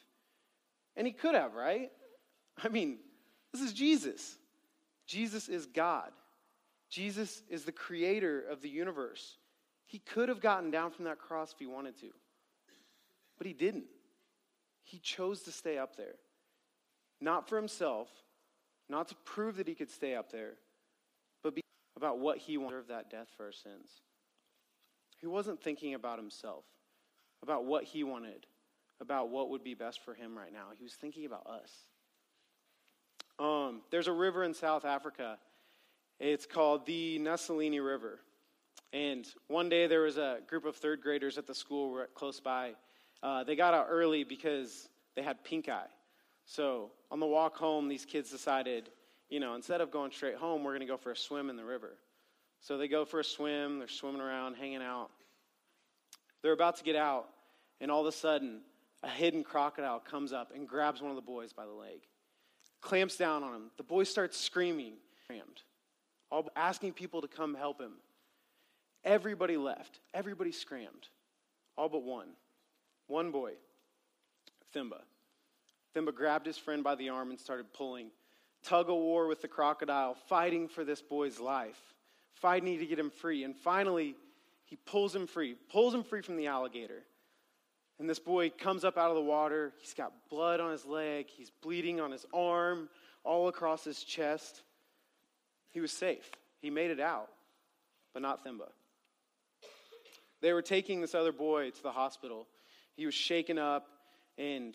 And 0.96 1.06
he 1.06 1.12
could 1.12 1.34
have, 1.34 1.54
right? 1.54 1.90
I 2.64 2.68
mean, 2.68 2.96
this 3.52 3.60
is 3.60 3.74
Jesus. 3.74 4.38
Jesus 5.06 5.50
is 5.50 5.66
God. 5.66 6.12
Jesus 6.88 7.42
is 7.50 7.64
the 7.64 7.72
creator 7.72 8.40
of 8.40 8.62
the 8.62 8.70
universe. 8.70 9.36
He 9.84 9.98
could 9.98 10.30
have 10.30 10.40
gotten 10.40 10.70
down 10.70 10.92
from 10.92 11.04
that 11.04 11.18
cross 11.18 11.52
if 11.52 11.58
he 11.58 11.66
wanted 11.66 11.98
to, 12.00 12.08
but 13.36 13.46
he 13.46 13.52
didn't. 13.52 13.84
He 14.82 14.98
chose 14.98 15.42
to 15.42 15.52
stay 15.52 15.76
up 15.76 15.96
there. 15.96 16.14
Not 17.20 17.50
for 17.50 17.56
himself, 17.56 18.08
not 18.88 19.08
to 19.08 19.14
prove 19.26 19.56
that 19.58 19.68
he 19.68 19.74
could 19.74 19.90
stay 19.90 20.14
up 20.14 20.32
there, 20.32 20.54
but 21.42 21.52
about 21.96 22.18
what 22.18 22.38
he 22.38 22.56
wanted 22.56 22.78
of 22.78 22.88
that 22.88 23.10
death 23.10 23.28
for 23.36 23.44
our 23.44 23.52
sins. 23.52 23.90
He 25.20 25.26
wasn't 25.26 25.62
thinking 25.62 25.94
about 25.94 26.18
himself, 26.18 26.64
about 27.42 27.64
what 27.64 27.84
he 27.84 28.04
wanted, 28.04 28.46
about 29.00 29.28
what 29.28 29.50
would 29.50 29.62
be 29.62 29.74
best 29.74 30.04
for 30.04 30.14
him 30.14 30.36
right 30.36 30.52
now. 30.52 30.68
He 30.76 30.82
was 30.82 30.94
thinking 30.94 31.26
about 31.26 31.46
us. 31.46 31.70
Um, 33.38 33.80
there's 33.90 34.06
a 34.06 34.12
river 34.12 34.44
in 34.44 34.52
South 34.54 34.84
Africa 34.84 35.38
It's 36.18 36.44
called 36.44 36.84
the 36.84 37.18
Nseleni 37.18 37.84
River. 37.84 38.20
And 38.92 39.26
one 39.46 39.68
day 39.68 39.86
there 39.86 40.02
was 40.02 40.18
a 40.18 40.40
group 40.46 40.64
of 40.66 40.76
third 40.76 41.00
graders 41.00 41.38
at 41.38 41.46
the 41.46 41.54
school 41.54 42.04
close 42.14 42.40
by. 42.40 42.72
Uh, 43.22 43.44
they 43.44 43.56
got 43.56 43.72
out 43.72 43.86
early 43.88 44.24
because 44.24 44.88
they 45.14 45.22
had 45.22 45.42
pink 45.44 45.68
eye. 45.68 45.86
So 46.44 46.90
on 47.10 47.20
the 47.20 47.26
walk 47.26 47.56
home, 47.56 47.88
these 47.88 48.04
kids 48.04 48.30
decided, 48.30 48.90
you 49.28 49.40
know, 49.40 49.54
instead 49.54 49.80
of 49.80 49.90
going 49.90 50.10
straight 50.10 50.36
home, 50.36 50.64
we're 50.64 50.72
going 50.72 50.80
to 50.80 50.86
go 50.86 50.96
for 50.96 51.12
a 51.12 51.16
swim 51.16 51.48
in 51.48 51.56
the 51.56 51.64
river. 51.64 51.96
So 52.60 52.76
they 52.76 52.88
go 52.88 53.04
for 53.04 53.20
a 53.20 53.24
swim, 53.24 53.78
they're 53.78 53.88
swimming 53.88 54.20
around, 54.20 54.54
hanging 54.54 54.82
out. 54.82 55.10
They're 56.42 56.52
about 56.52 56.76
to 56.76 56.84
get 56.84 56.96
out, 56.96 57.28
and 57.80 57.90
all 57.90 58.00
of 58.00 58.06
a 58.06 58.12
sudden, 58.12 58.60
a 59.02 59.08
hidden 59.08 59.44
crocodile 59.44 60.00
comes 60.00 60.32
up 60.32 60.52
and 60.54 60.68
grabs 60.68 61.00
one 61.00 61.10
of 61.10 61.16
the 61.16 61.22
boys 61.22 61.52
by 61.52 61.64
the 61.66 61.72
leg, 61.72 62.00
clamps 62.80 63.16
down 63.16 63.42
on 63.42 63.54
him. 63.54 63.70
The 63.76 63.82
boy 63.82 64.04
starts 64.04 64.38
screaming, 64.38 64.94
all 66.30 66.48
asking 66.56 66.92
people 66.92 67.20
to 67.22 67.28
come 67.28 67.54
help 67.54 67.80
him. 67.80 67.92
Everybody 69.04 69.56
left. 69.56 70.00
Everybody 70.12 70.52
scrammed, 70.52 71.08
all 71.76 71.88
but 71.88 72.02
one. 72.02 72.28
One 73.06 73.30
boy, 73.30 73.54
Themba. 74.74 75.00
Themba 75.94 76.14
grabbed 76.14 76.46
his 76.46 76.58
friend 76.58 76.84
by 76.84 76.94
the 76.94 77.08
arm 77.08 77.30
and 77.30 77.40
started 77.40 77.72
pulling. 77.72 78.10
Tug 78.62 78.88
of 78.88 78.96
war 78.96 79.26
with 79.26 79.42
the 79.42 79.48
crocodile, 79.48 80.14
fighting 80.28 80.68
for 80.68 80.84
this 80.84 81.02
boy's 81.02 81.40
life, 81.40 81.80
fighting 82.34 82.78
to 82.78 82.86
get 82.86 82.98
him 82.98 83.10
free. 83.10 83.44
And 83.44 83.56
finally, 83.56 84.14
he 84.64 84.76
pulls 84.76 85.14
him 85.14 85.26
free, 85.26 85.56
pulls 85.70 85.94
him 85.94 86.02
free 86.02 86.22
from 86.22 86.36
the 86.36 86.46
alligator. 86.46 87.02
And 87.98 88.08
this 88.08 88.18
boy 88.18 88.50
comes 88.50 88.84
up 88.84 88.96
out 88.96 89.10
of 89.10 89.16
the 89.16 89.22
water. 89.22 89.72
He's 89.80 89.94
got 89.94 90.12
blood 90.30 90.60
on 90.60 90.72
his 90.72 90.86
leg, 90.86 91.26
he's 91.28 91.50
bleeding 91.62 92.00
on 92.00 92.10
his 92.10 92.24
arm, 92.32 92.88
all 93.24 93.48
across 93.48 93.84
his 93.84 94.02
chest. 94.02 94.62
He 95.70 95.80
was 95.80 95.92
safe. 95.92 96.30
He 96.60 96.70
made 96.70 96.90
it 96.90 97.00
out, 97.00 97.28
but 98.12 98.22
not 98.22 98.44
Themba. 98.44 98.68
They 100.40 100.52
were 100.52 100.62
taking 100.62 101.00
this 101.00 101.14
other 101.14 101.32
boy 101.32 101.70
to 101.70 101.82
the 101.82 101.92
hospital. 101.92 102.46
He 102.96 103.06
was 103.06 103.14
shaken 103.14 103.58
up 103.58 103.86
and 104.38 104.74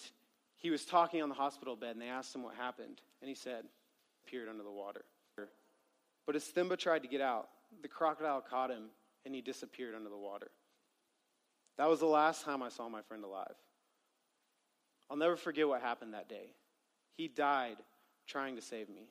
he 0.58 0.70
was 0.70 0.86
talking 0.86 1.22
on 1.22 1.30
the 1.30 1.36
hospital 1.36 1.76
bed, 1.76 1.92
and 1.92 2.02
they 2.02 2.08
asked 2.08 2.34
him 2.34 2.44
what 2.44 2.56
happened. 2.56 3.02
And 3.22 3.30
he 3.30 3.36
said, 3.36 3.66
appeared 4.26 4.50
under 4.50 4.64
the 4.64 4.72
water. 4.72 5.04
But 6.26 6.36
as 6.36 6.44
Themba 6.46 6.78
tried 6.78 7.04
to 7.04 7.08
get 7.08 7.22
out, 7.22 7.50
the 7.82 7.88
crocodile 7.88 8.42
caught 8.42 8.72
him 8.72 8.86
and 9.26 9.34
he 9.34 9.42
disappeared 9.42 9.96
under 9.96 10.10
the 10.10 10.18
water. 10.18 10.50
That 11.78 11.90
was 11.90 12.00
the 12.00 12.06
last 12.06 12.44
time 12.44 12.64
I 12.64 12.70
saw 12.70 12.88
my 12.88 13.02
friend 13.02 13.24
alive. 13.24 13.56
I'll 15.10 15.18
never 15.18 15.36
forget 15.36 15.68
what 15.68 15.82
happened 15.82 16.14
that 16.14 16.30
day. 16.30 16.54
He 17.18 17.28
died 17.28 17.78
trying 18.28 18.56
to 18.56 18.62
save 18.62 18.90
me. 18.90 19.10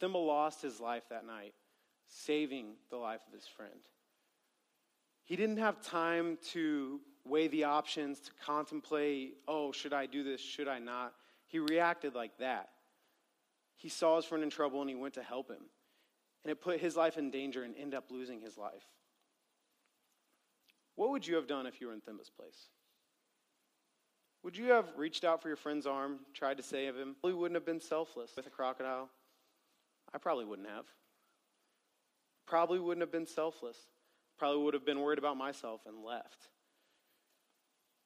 Themba 0.00 0.14
lost 0.14 0.60
his 0.60 0.78
life 0.78 1.04
that 1.10 1.26
night, 1.26 1.54
saving 2.06 2.74
the 2.90 2.96
life 2.96 3.20
of 3.26 3.32
his 3.32 3.46
friend. 3.46 3.80
He 5.24 5.36
didn't 5.36 5.56
have 5.56 5.80
time 5.80 6.38
to 6.52 7.00
weigh 7.24 7.48
the 7.48 7.64
options, 7.64 8.20
to 8.20 8.30
contemplate, 8.44 9.38
oh, 9.48 9.72
should 9.72 9.92
I 9.92 10.06
do 10.06 10.22
this? 10.22 10.40
Should 10.40 10.68
I 10.68 10.78
not? 10.78 11.14
He 11.46 11.58
reacted 11.58 12.14
like 12.14 12.36
that. 12.38 12.68
He 13.76 13.88
saw 13.88 14.16
his 14.16 14.24
friend 14.24 14.42
in 14.42 14.50
trouble 14.50 14.80
and 14.80 14.90
he 14.90 14.96
went 14.96 15.14
to 15.14 15.22
help 15.22 15.50
him. 15.50 15.62
And 16.44 16.50
it 16.50 16.60
put 16.60 16.80
his 16.80 16.96
life 16.96 17.18
in 17.18 17.30
danger 17.30 17.62
and 17.62 17.74
ended 17.76 17.94
up 17.94 18.10
losing 18.10 18.40
his 18.40 18.56
life. 18.56 18.84
What 20.94 21.10
would 21.10 21.26
you 21.26 21.36
have 21.36 21.46
done 21.46 21.66
if 21.66 21.80
you 21.80 21.88
were 21.88 21.92
in 21.92 22.00
Themba's 22.00 22.30
place? 22.30 22.68
Would 24.42 24.56
you 24.56 24.66
have 24.66 24.86
reached 24.96 25.24
out 25.24 25.42
for 25.42 25.48
your 25.48 25.56
friend's 25.56 25.86
arm, 25.86 26.20
tried 26.32 26.56
to 26.56 26.62
save 26.62 26.94
him? 26.94 27.16
Probably 27.20 27.38
wouldn't 27.38 27.56
have 27.56 27.66
been 27.66 27.80
selfless 27.80 28.30
with 28.36 28.46
a 28.46 28.50
crocodile. 28.50 29.10
I 30.14 30.18
probably 30.18 30.44
wouldn't 30.44 30.68
have. 30.68 30.86
Probably 32.46 32.78
wouldn't 32.78 33.02
have 33.02 33.10
been 33.10 33.26
selfless. 33.26 33.76
Probably 34.38 34.62
would 34.62 34.74
have 34.74 34.86
been 34.86 35.00
worried 35.00 35.18
about 35.18 35.36
myself 35.36 35.80
and 35.86 36.02
left. 36.02 36.48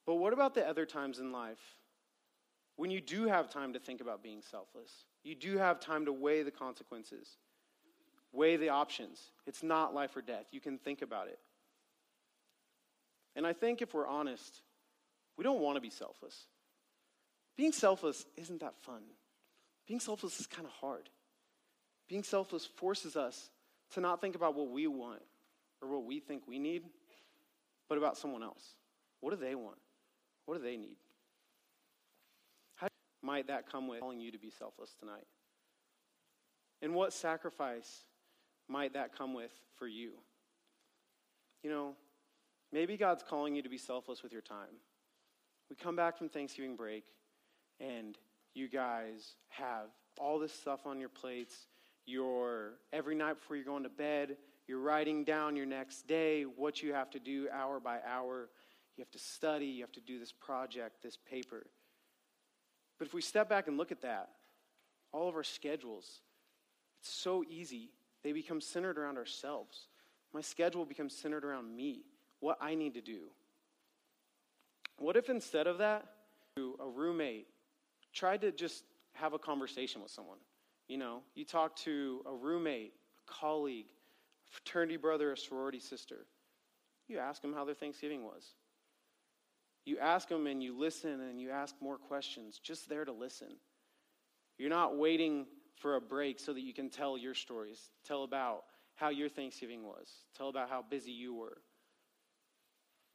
But 0.05 0.15
what 0.15 0.33
about 0.33 0.55
the 0.55 0.67
other 0.67 0.85
times 0.85 1.19
in 1.19 1.31
life 1.31 1.75
when 2.75 2.89
you 2.89 3.01
do 3.01 3.27
have 3.27 3.49
time 3.49 3.73
to 3.73 3.79
think 3.79 4.01
about 4.01 4.23
being 4.23 4.41
selfless? 4.41 4.91
You 5.23 5.35
do 5.35 5.57
have 5.57 5.79
time 5.79 6.05
to 6.05 6.13
weigh 6.13 6.43
the 6.43 6.51
consequences, 6.51 7.27
weigh 8.31 8.57
the 8.57 8.69
options. 8.69 9.19
It's 9.45 9.61
not 9.63 9.93
life 9.93 10.15
or 10.15 10.21
death. 10.21 10.45
You 10.51 10.59
can 10.59 10.77
think 10.77 11.01
about 11.01 11.27
it. 11.27 11.39
And 13.35 13.45
I 13.45 13.53
think 13.53 13.81
if 13.81 13.93
we're 13.93 14.07
honest, 14.07 14.61
we 15.37 15.43
don't 15.43 15.61
want 15.61 15.77
to 15.77 15.81
be 15.81 15.89
selfless. 15.89 16.47
Being 17.55 17.71
selfless 17.71 18.25
isn't 18.37 18.61
that 18.61 18.75
fun. 18.81 19.01
Being 19.87 19.99
selfless 19.99 20.39
is 20.39 20.47
kind 20.47 20.65
of 20.65 20.73
hard. 20.73 21.09
Being 22.07 22.23
selfless 22.23 22.65
forces 22.65 23.15
us 23.15 23.49
to 23.91 24.01
not 24.01 24.21
think 24.21 24.35
about 24.35 24.55
what 24.55 24.69
we 24.69 24.87
want 24.87 25.21
or 25.81 25.89
what 25.89 26.05
we 26.05 26.19
think 26.19 26.43
we 26.47 26.59
need, 26.59 26.83
but 27.87 27.97
about 27.97 28.17
someone 28.17 28.43
else. 28.43 28.75
What 29.19 29.31
do 29.31 29.37
they 29.37 29.55
want? 29.55 29.77
What 30.45 30.57
do 30.57 30.63
they 30.63 30.77
need? 30.77 30.97
Might 33.21 33.47
that 33.47 33.69
come 33.71 33.87
with 33.87 33.99
calling 33.99 34.19
you 34.19 34.31
to 34.31 34.39
be 34.39 34.49
selfless 34.49 34.95
tonight? 34.99 35.25
And 36.81 36.95
what 36.95 37.13
sacrifice 37.13 38.05
might 38.67 38.93
that 38.93 39.15
come 39.15 39.33
with 39.33 39.51
for 39.77 39.87
you? 39.87 40.11
You 41.63 41.69
know, 41.69 41.93
maybe 42.71 42.97
God's 42.97 43.23
calling 43.23 43.55
you 43.55 43.61
to 43.61 43.69
be 43.69 43.77
selfless 43.77 44.23
with 44.23 44.31
your 44.31 44.41
time. 44.41 44.79
We 45.69 45.75
come 45.75 45.95
back 45.95 46.17
from 46.17 46.29
Thanksgiving 46.29 46.75
break, 46.75 47.05
and 47.79 48.17
you 48.53 48.67
guys 48.67 49.35
have 49.49 49.89
all 50.17 50.39
this 50.39 50.53
stuff 50.53 50.85
on 50.85 50.99
your 50.99 51.09
plates. 51.09 51.67
You're 52.05 52.73
every 52.91 53.15
night 53.15 53.39
before 53.39 53.55
you're 53.55 53.65
going 53.65 53.83
to 53.83 53.89
bed, 53.89 54.37
you're 54.67 54.79
writing 54.79 55.23
down 55.23 55.55
your 55.55 55.65
next 55.65 56.07
day, 56.07 56.43
what 56.43 56.81
you 56.81 56.93
have 56.93 57.09
to 57.11 57.19
do 57.19 57.47
hour 57.53 57.79
by 57.79 57.99
hour. 58.05 58.49
You 58.97 59.01
have 59.01 59.11
to 59.11 59.19
study, 59.19 59.67
you 59.67 59.81
have 59.81 59.91
to 59.93 60.01
do 60.01 60.19
this 60.19 60.31
project, 60.31 61.01
this 61.03 61.17
paper. 61.29 61.67
But 63.01 63.07
if 63.07 63.15
we 63.15 63.21
step 63.23 63.49
back 63.49 63.67
and 63.67 63.79
look 63.79 63.91
at 63.91 64.03
that, 64.03 64.29
all 65.11 65.27
of 65.27 65.35
our 65.35 65.41
schedules, 65.41 66.21
it's 66.99 67.11
so 67.11 67.43
easy. 67.49 67.89
They 68.21 68.31
become 68.31 68.61
centered 68.61 68.99
around 68.99 69.17
ourselves. 69.17 69.87
My 70.35 70.41
schedule 70.41 70.85
becomes 70.85 71.15
centered 71.15 71.43
around 71.43 71.75
me, 71.75 72.03
what 72.41 72.59
I 72.61 72.75
need 72.75 72.93
to 72.93 73.01
do. 73.01 73.21
What 74.99 75.17
if 75.17 75.31
instead 75.31 75.65
of 75.65 75.79
that, 75.79 76.05
a 76.57 76.87
roommate 76.87 77.47
tried 78.13 78.41
to 78.41 78.51
just 78.51 78.83
have 79.13 79.33
a 79.33 79.39
conversation 79.39 80.03
with 80.03 80.11
someone? 80.11 80.37
You 80.87 80.99
know, 80.99 81.21
you 81.33 81.43
talk 81.43 81.75
to 81.77 82.21
a 82.27 82.35
roommate, 82.35 82.93
a 83.27 83.31
colleague, 83.33 83.87
a 84.47 84.51
fraternity 84.51 84.97
brother, 84.97 85.31
a 85.31 85.37
sorority 85.37 85.79
sister. 85.79 86.27
You 87.07 87.17
ask 87.17 87.41
them 87.41 87.51
how 87.51 87.65
their 87.65 87.73
Thanksgiving 87.73 88.25
was. 88.25 88.53
You 89.85 89.97
ask 89.97 90.27
them 90.29 90.47
and 90.47 90.61
you 90.61 90.77
listen 90.77 91.21
and 91.21 91.41
you 91.41 91.49
ask 91.49 91.75
more 91.81 91.97
questions, 91.97 92.59
just 92.59 92.87
there 92.87 93.05
to 93.05 93.11
listen. 93.11 93.49
You're 94.57 94.69
not 94.69 94.97
waiting 94.97 95.47
for 95.77 95.95
a 95.95 96.01
break 96.01 96.39
so 96.39 96.53
that 96.53 96.61
you 96.61 96.73
can 96.73 96.89
tell 96.89 97.17
your 97.17 97.33
stories, 97.33 97.89
tell 98.05 98.23
about 98.23 98.63
how 98.95 99.09
your 99.09 99.29
Thanksgiving 99.29 99.83
was, 99.83 100.07
tell 100.37 100.49
about 100.49 100.69
how 100.69 100.83
busy 100.87 101.11
you 101.11 101.33
were. 101.33 101.57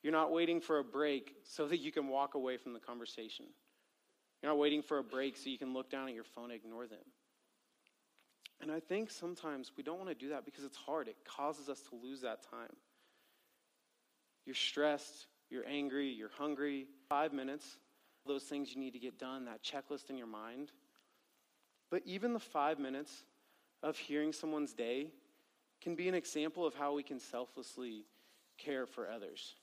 You're 0.03 0.13
not 0.13 0.33
waiting 0.33 0.61
for 0.61 0.79
a 0.79 0.85
break 0.85 1.35
so 1.45 1.67
that 1.69 1.79
you 1.79 1.93
can 1.93 2.09
walk 2.09 2.35
away 2.35 2.57
from 2.57 2.73
the 2.73 2.81
conversation. 2.81 3.47
You're 4.43 4.53
not 4.53 4.59
waiting 4.59 4.83
for 4.83 4.99
a 4.99 5.05
break 5.05 5.37
so 5.37 5.51
you 5.51 5.59
can 5.59 5.73
look 5.73 5.91
down 5.91 6.09
at 6.09 6.15
your 6.15 6.25
phone 6.25 6.51
and 6.51 6.55
ignore 6.55 6.87
them. 6.87 6.99
And 8.61 8.71
I 8.71 8.81
think 8.81 9.11
sometimes 9.11 9.73
we 9.77 9.83
don't 9.83 9.99
want 9.99 10.09
to 10.09 10.15
do 10.15 10.31
that 10.31 10.45
because 10.45 10.65
it's 10.65 10.77
hard. 10.77 11.09
It 11.09 11.17
causes 11.25 11.69
us 11.69 11.81
to 11.91 11.97
lose 11.97 12.23
that 12.23 12.43
time. 12.51 12.75
You're 14.45 14.55
stressed, 14.55 15.27
you're 15.51 15.67
angry, 15.67 16.09
you're 16.09 16.31
hungry. 16.37 16.87
Five 17.09 17.33
minutes, 17.33 17.79
those 18.27 18.43
things 18.45 18.75
you 18.75 18.81
need 18.81 18.93
to 18.93 18.99
get 18.99 19.19
done, 19.19 19.45
that 19.45 19.63
checklist 19.63 20.11
in 20.11 20.19
your 20.19 20.27
mind. 20.27 20.73
But 21.91 22.03
even 22.05 22.33
the 22.33 22.41
five 22.41 22.79
minutes 22.79 23.25
of 23.83 23.97
hearing 23.97 24.33
someone's 24.33 24.73
day 24.73 25.13
can 25.81 25.95
be 25.95 26.09
an 26.09 26.15
example 26.15 26.67
of 26.67 26.75
how 26.75 26.95
we 26.95 27.03
can 27.03 27.21
selflessly 27.21 28.05
care 28.59 28.87
for 28.87 29.09
others. 29.09 29.55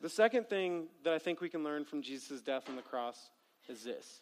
The 0.00 0.08
second 0.08 0.48
thing 0.48 0.86
that 1.04 1.12
I 1.12 1.18
think 1.18 1.40
we 1.40 1.48
can 1.48 1.64
learn 1.64 1.84
from 1.84 2.02
Jesus' 2.02 2.40
death 2.40 2.68
on 2.68 2.76
the 2.76 2.82
cross 2.82 3.30
is 3.68 3.84
this 3.84 4.20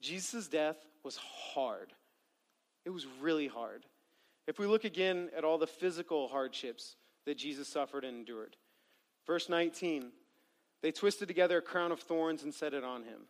Jesus' 0.00 0.48
death 0.48 0.76
was 1.02 1.16
hard. 1.16 1.92
It 2.84 2.90
was 2.90 3.06
really 3.20 3.48
hard. 3.48 3.84
If 4.46 4.58
we 4.58 4.66
look 4.66 4.84
again 4.84 5.30
at 5.36 5.44
all 5.44 5.58
the 5.58 5.66
physical 5.66 6.28
hardships 6.28 6.96
that 7.28 7.36
Jesus 7.36 7.68
suffered 7.68 8.04
and 8.04 8.16
endured. 8.16 8.56
Verse 9.26 9.50
19 9.50 10.10
They 10.80 10.90
twisted 10.90 11.28
together 11.28 11.58
a 11.58 11.62
crown 11.62 11.92
of 11.92 12.00
thorns 12.00 12.42
and 12.42 12.54
set 12.54 12.72
it 12.72 12.82
on 12.82 13.02
him. 13.02 13.20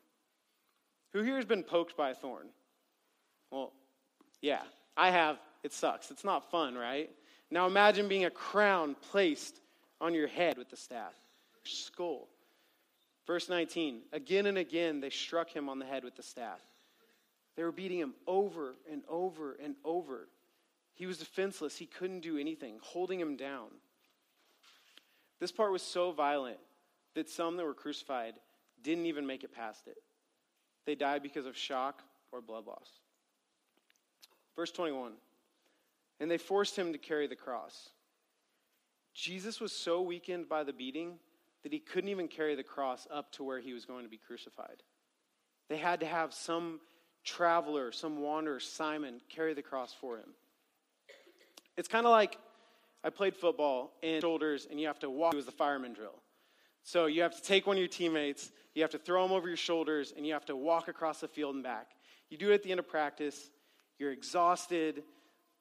Who 1.12 1.22
here 1.22 1.34
has 1.34 1.44
been 1.44 1.64
poked 1.64 1.96
by 1.96 2.10
a 2.10 2.14
thorn? 2.14 2.46
Well, 3.50 3.72
yeah, 4.40 4.62
I 4.96 5.10
have. 5.10 5.38
It 5.64 5.72
sucks. 5.72 6.12
It's 6.12 6.22
not 6.22 6.48
fun, 6.50 6.76
right? 6.76 7.10
Now 7.50 7.66
imagine 7.66 8.06
being 8.06 8.24
a 8.24 8.30
crown 8.30 8.94
placed 9.10 9.58
on 10.00 10.14
your 10.14 10.28
head 10.28 10.58
with 10.58 10.70
the 10.70 10.76
staff, 10.76 11.14
your 11.54 11.62
skull. 11.64 12.28
Verse 13.26 13.48
19 13.48 14.02
Again 14.12 14.46
and 14.46 14.58
again 14.58 15.00
they 15.00 15.10
struck 15.10 15.50
him 15.50 15.68
on 15.68 15.80
the 15.80 15.86
head 15.86 16.04
with 16.04 16.14
the 16.14 16.22
staff. 16.22 16.60
They 17.56 17.64
were 17.64 17.72
beating 17.72 17.98
him 17.98 18.14
over 18.28 18.76
and 18.88 19.02
over 19.08 19.56
and 19.60 19.74
over. 19.84 20.28
He 20.94 21.06
was 21.06 21.18
defenseless. 21.18 21.76
He 21.76 21.86
couldn't 21.86 22.20
do 22.20 22.38
anything, 22.38 22.78
holding 22.80 23.18
him 23.18 23.36
down. 23.36 23.70
This 25.40 25.52
part 25.52 25.72
was 25.72 25.82
so 25.82 26.12
violent 26.12 26.58
that 27.14 27.28
some 27.28 27.56
that 27.56 27.64
were 27.64 27.74
crucified 27.74 28.34
didn't 28.82 29.06
even 29.06 29.26
make 29.26 29.44
it 29.44 29.54
past 29.54 29.86
it. 29.86 29.96
They 30.86 30.94
died 30.94 31.22
because 31.22 31.46
of 31.46 31.56
shock 31.56 32.02
or 32.32 32.40
blood 32.40 32.66
loss. 32.66 32.88
Verse 34.56 34.70
21 34.72 35.12
And 36.20 36.30
they 36.30 36.38
forced 36.38 36.76
him 36.76 36.92
to 36.92 36.98
carry 36.98 37.26
the 37.26 37.36
cross. 37.36 37.90
Jesus 39.14 39.60
was 39.60 39.72
so 39.72 40.00
weakened 40.00 40.48
by 40.48 40.64
the 40.64 40.72
beating 40.72 41.18
that 41.62 41.72
he 41.72 41.78
couldn't 41.80 42.10
even 42.10 42.28
carry 42.28 42.54
the 42.54 42.62
cross 42.62 43.06
up 43.10 43.32
to 43.32 43.44
where 43.44 43.58
he 43.58 43.72
was 43.72 43.84
going 43.84 44.04
to 44.04 44.08
be 44.08 44.16
crucified. 44.16 44.82
They 45.68 45.76
had 45.76 46.00
to 46.00 46.06
have 46.06 46.32
some 46.32 46.80
traveler, 47.24 47.92
some 47.92 48.20
wanderer, 48.20 48.60
Simon, 48.60 49.20
carry 49.28 49.54
the 49.54 49.62
cross 49.62 49.92
for 49.92 50.18
him. 50.18 50.30
It's 51.76 51.88
kind 51.88 52.06
of 52.06 52.12
like 52.12 52.38
I 53.04 53.10
played 53.10 53.36
football 53.36 53.92
and 54.02 54.20
shoulders, 54.20 54.66
and 54.68 54.80
you 54.80 54.86
have 54.88 54.98
to 55.00 55.10
walk. 55.10 55.34
It 55.34 55.36
was 55.36 55.46
the 55.46 55.52
fireman 55.52 55.92
drill. 55.92 56.20
So 56.82 57.06
you 57.06 57.22
have 57.22 57.36
to 57.36 57.42
take 57.42 57.66
one 57.66 57.76
of 57.76 57.80
your 57.80 57.88
teammates, 57.88 58.50
you 58.74 58.82
have 58.82 58.92
to 58.92 58.98
throw 58.98 59.22
them 59.22 59.32
over 59.32 59.48
your 59.48 59.56
shoulders, 59.56 60.12
and 60.16 60.26
you 60.26 60.32
have 60.32 60.46
to 60.46 60.56
walk 60.56 60.88
across 60.88 61.20
the 61.20 61.28
field 61.28 61.54
and 61.54 61.64
back. 61.64 61.88
You 62.30 62.38
do 62.38 62.50
it 62.50 62.54
at 62.54 62.62
the 62.62 62.70
end 62.70 62.80
of 62.80 62.88
practice. 62.88 63.50
You're 63.98 64.12
exhausted. 64.12 65.02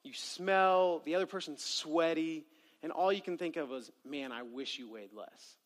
You 0.03 0.13
smell. 0.13 1.01
The 1.05 1.15
other 1.15 1.25
person's 1.25 1.63
sweaty. 1.63 2.45
And 2.83 2.91
all 2.91 3.11
you 3.11 3.21
can 3.21 3.37
think 3.37 3.55
of 3.55 3.71
is, 3.71 3.91
man, 4.07 4.31
I 4.31 4.43
wish 4.43 4.77
you 4.77 4.91
weighed 4.91 5.13
less. 5.13 5.57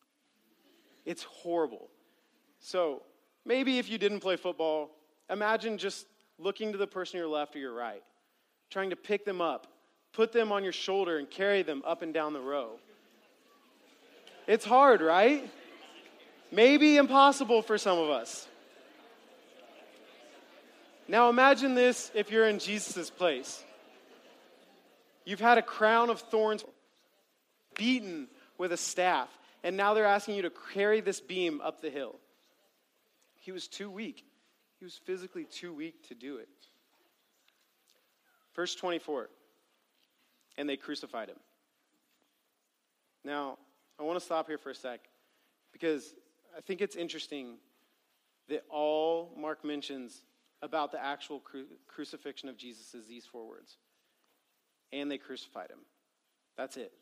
It's 1.04 1.24
horrible. 1.24 1.90
So 2.60 3.02
maybe 3.44 3.78
if 3.78 3.90
you 3.90 3.98
didn't 3.98 4.20
play 4.20 4.36
football, 4.36 4.90
imagine 5.28 5.78
just 5.78 6.06
looking 6.38 6.72
to 6.72 6.78
the 6.78 6.86
person 6.86 7.12
to 7.12 7.18
your 7.18 7.28
left 7.28 7.54
or 7.56 7.58
your 7.58 7.74
right, 7.74 8.02
trying 8.70 8.90
to 8.90 8.96
pick 8.96 9.24
them 9.24 9.40
up, 9.40 9.66
put 10.12 10.32
them 10.32 10.52
on 10.52 10.62
your 10.62 10.72
shoulder, 10.72 11.18
and 11.18 11.28
carry 11.28 11.62
them 11.62 11.82
up 11.86 12.02
and 12.02 12.12
down 12.12 12.32
the 12.32 12.40
row. 12.40 12.78
It's 14.46 14.64
hard, 14.64 15.00
right? 15.00 15.48
Maybe 16.50 16.96
impossible 16.96 17.62
for 17.62 17.78
some 17.78 17.98
of 17.98 18.10
us. 18.10 18.46
Now 21.08 21.28
imagine 21.28 21.74
this 21.74 22.10
if 22.14 22.30
you're 22.30 22.46
in 22.46 22.58
Jesus' 22.58 23.10
place. 23.10 23.62
You've 25.24 25.40
had 25.40 25.58
a 25.58 25.62
crown 25.62 26.10
of 26.10 26.20
thorns 26.20 26.64
beaten 27.76 28.28
with 28.58 28.72
a 28.72 28.76
staff, 28.76 29.28
and 29.62 29.76
now 29.76 29.94
they're 29.94 30.04
asking 30.04 30.36
you 30.36 30.42
to 30.42 30.52
carry 30.74 31.00
this 31.00 31.20
beam 31.20 31.60
up 31.62 31.80
the 31.80 31.90
hill. 31.90 32.16
He 33.40 33.52
was 33.52 33.68
too 33.68 33.90
weak. 33.90 34.24
He 34.78 34.84
was 34.84 35.00
physically 35.04 35.44
too 35.44 35.72
weak 35.72 36.08
to 36.08 36.14
do 36.14 36.36
it. 36.36 36.48
Verse 38.54 38.74
24 38.74 39.28
And 40.58 40.68
they 40.68 40.76
crucified 40.76 41.28
him. 41.28 41.38
Now, 43.24 43.58
I 43.98 44.02
want 44.02 44.18
to 44.18 44.24
stop 44.24 44.48
here 44.48 44.58
for 44.58 44.70
a 44.70 44.74
sec 44.74 45.00
because 45.72 46.14
I 46.56 46.60
think 46.60 46.80
it's 46.80 46.96
interesting 46.96 47.56
that 48.48 48.64
all 48.68 49.34
Mark 49.38 49.64
mentions 49.64 50.22
about 50.60 50.92
the 50.92 51.02
actual 51.02 51.40
cru- 51.40 51.66
crucifixion 51.88 52.48
of 52.48 52.56
Jesus 52.56 52.94
is 52.94 53.06
these 53.06 53.24
four 53.24 53.48
words. 53.48 53.76
And 54.92 55.10
they 55.10 55.18
crucified 55.18 55.70
him. 55.70 55.78
That's 56.56 56.76
it. 56.76 56.92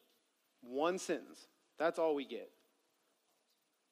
One 0.62 0.98
sentence. 0.98 1.46
That's 1.78 1.98
all 1.98 2.14
we 2.14 2.24
get. 2.24 2.50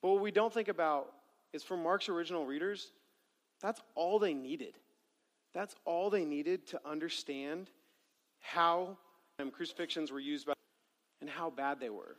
But 0.03 0.11
what 0.11 0.23
we 0.23 0.31
don't 0.31 0.53
think 0.53 0.69
about 0.69 1.13
is 1.53 1.63
for 1.63 1.77
Mark's 1.77 2.09
original 2.09 2.47
readers, 2.47 2.93
that's 3.61 3.81
all 3.95 4.19
they 4.19 4.35
needed. 4.35 4.75
That's 5.55 5.75
all 5.85 6.11
they 6.11 6.25
needed 6.25 6.67
to 6.69 6.81
understand 6.85 7.69
how 8.39 8.99
crucifixions 9.47 10.11
were 10.11 10.21
used 10.21 10.47
by 10.47 10.55
and 11.21 11.31
how 11.31 11.51
bad 11.51 11.81
they 11.81 11.91
were. 11.91 12.17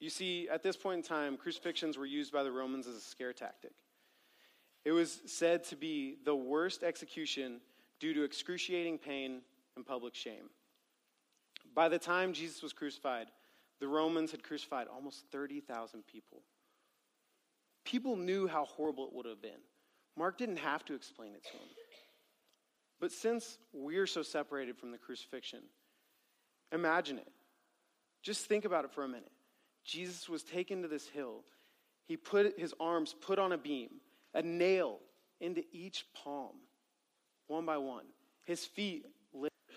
You 0.00 0.10
see, 0.10 0.48
at 0.48 0.62
this 0.62 0.76
point 0.76 0.98
in 0.98 1.02
time, 1.02 1.36
crucifixions 1.36 1.96
were 1.98 2.06
used 2.06 2.32
by 2.32 2.42
the 2.42 2.52
Romans 2.52 2.86
as 2.86 2.94
a 2.94 3.00
scare 3.00 3.32
tactic. 3.32 3.72
It 4.84 4.92
was 4.92 5.20
said 5.26 5.64
to 5.64 5.76
be 5.76 6.16
the 6.24 6.36
worst 6.36 6.82
execution 6.82 7.60
due 7.98 8.14
to 8.14 8.22
excruciating 8.22 8.98
pain 8.98 9.40
and 9.76 9.84
public 9.84 10.14
shame. 10.14 10.50
By 11.74 11.88
the 11.88 11.98
time 11.98 12.32
Jesus 12.32 12.62
was 12.62 12.72
crucified, 12.72 13.26
the 13.80 13.88
Romans 13.88 14.30
had 14.30 14.42
crucified 14.42 14.86
almost 14.92 15.24
30,000 15.30 16.06
people. 16.06 16.42
People 17.84 18.16
knew 18.16 18.46
how 18.46 18.64
horrible 18.64 19.06
it 19.06 19.12
would 19.14 19.26
have 19.26 19.42
been. 19.42 19.60
Mark 20.16 20.38
didn't 20.38 20.58
have 20.58 20.84
to 20.86 20.94
explain 20.94 21.34
it 21.34 21.44
to 21.44 21.52
them. 21.52 21.68
But 23.00 23.12
since 23.12 23.58
we're 23.72 24.06
so 24.06 24.22
separated 24.22 24.76
from 24.76 24.90
the 24.90 24.98
crucifixion, 24.98 25.60
imagine 26.72 27.18
it. 27.18 27.28
Just 28.22 28.46
think 28.46 28.64
about 28.64 28.84
it 28.84 28.92
for 28.92 29.04
a 29.04 29.08
minute. 29.08 29.30
Jesus 29.84 30.28
was 30.28 30.42
taken 30.42 30.82
to 30.82 30.88
this 30.88 31.06
hill. 31.08 31.44
He 32.06 32.16
put 32.16 32.58
his 32.58 32.74
arms 32.80 33.14
put 33.20 33.38
on 33.38 33.52
a 33.52 33.58
beam, 33.58 33.88
a 34.34 34.42
nail 34.42 34.98
into 35.40 35.62
each 35.72 36.04
palm, 36.14 36.56
one 37.46 37.64
by 37.64 37.78
one. 37.78 38.04
His 38.44 38.64
feet 38.64 39.06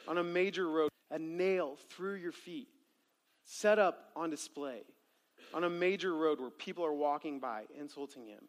on 0.07 0.17
a 0.17 0.23
major 0.23 0.67
road, 0.67 0.89
a 1.11 1.19
nail 1.19 1.77
through 1.89 2.15
your 2.15 2.31
feet, 2.31 2.69
set 3.43 3.77
up 3.77 4.11
on 4.15 4.29
display 4.29 4.81
on 5.53 5.63
a 5.63 5.69
major 5.69 6.15
road 6.15 6.39
where 6.39 6.49
people 6.49 6.85
are 6.85 6.93
walking 6.93 7.39
by, 7.39 7.63
insulting 7.77 8.25
him. 8.25 8.43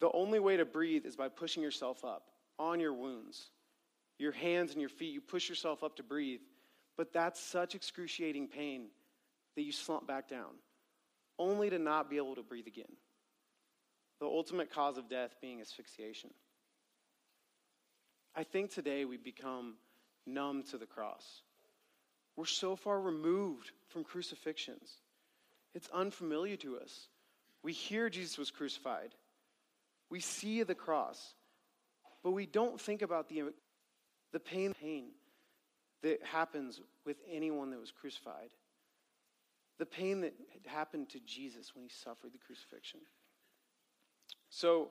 The 0.00 0.10
only 0.12 0.38
way 0.40 0.56
to 0.56 0.64
breathe 0.64 1.06
is 1.06 1.16
by 1.16 1.28
pushing 1.28 1.62
yourself 1.62 2.04
up 2.04 2.22
on 2.60 2.78
your 2.78 2.92
wounds, 2.92 3.48
your 4.18 4.32
hands 4.32 4.72
and 4.72 4.80
your 4.80 4.90
feet. 4.90 5.14
You 5.14 5.20
push 5.20 5.48
yourself 5.48 5.82
up 5.82 5.96
to 5.96 6.02
breathe, 6.02 6.40
but 6.96 7.12
that's 7.12 7.40
such 7.40 7.74
excruciating 7.74 8.48
pain 8.48 8.88
that 9.56 9.62
you 9.62 9.72
slump 9.72 10.06
back 10.06 10.28
down, 10.28 10.52
only 11.38 11.70
to 11.70 11.78
not 11.78 12.10
be 12.10 12.18
able 12.18 12.36
to 12.36 12.42
breathe 12.42 12.66
again. 12.66 12.92
The 14.20 14.26
ultimate 14.26 14.70
cause 14.70 14.98
of 14.98 15.08
death 15.08 15.34
being 15.40 15.62
asphyxiation. 15.62 16.30
I 18.36 18.44
think 18.44 18.70
today 18.70 19.06
we 19.06 19.16
become 19.16 19.74
numb 20.26 20.62
to 20.70 20.78
the 20.78 20.86
cross. 20.86 21.24
We're 22.36 22.44
so 22.44 22.76
far 22.76 23.00
removed 23.00 23.72
from 23.88 24.04
crucifixions. 24.04 24.90
It's 25.74 25.88
unfamiliar 25.92 26.56
to 26.56 26.78
us. 26.78 27.08
We 27.62 27.72
hear 27.72 28.08
Jesus 28.08 28.38
was 28.38 28.50
crucified, 28.50 29.14
we 30.10 30.20
see 30.20 30.62
the 30.62 30.74
cross, 30.74 31.34
but 32.22 32.32
we 32.32 32.46
don't 32.46 32.80
think 32.80 33.02
about 33.02 33.28
the, 33.28 33.52
the 34.32 34.40
pain, 34.40 34.74
pain 34.74 35.10
that 36.02 36.22
happens 36.24 36.80
with 37.04 37.16
anyone 37.30 37.70
that 37.70 37.80
was 37.80 37.90
crucified 37.90 38.50
the 39.80 39.86
pain 39.86 40.20
that 40.20 40.34
happened 40.66 41.08
to 41.08 41.18
Jesus 41.20 41.74
when 41.74 41.82
he 41.82 41.88
suffered 41.88 42.34
the 42.34 42.38
crucifixion. 42.38 43.00
So, 44.50 44.90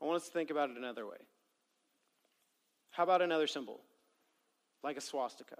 I 0.00 0.06
want 0.06 0.16
us 0.16 0.28
to 0.28 0.32
think 0.32 0.50
about 0.50 0.70
it 0.70 0.78
another 0.78 1.06
way. 1.06 1.18
How 2.88 3.02
about 3.02 3.20
another 3.20 3.46
symbol, 3.46 3.80
like 4.82 4.96
a 4.96 5.02
swastika? 5.02 5.58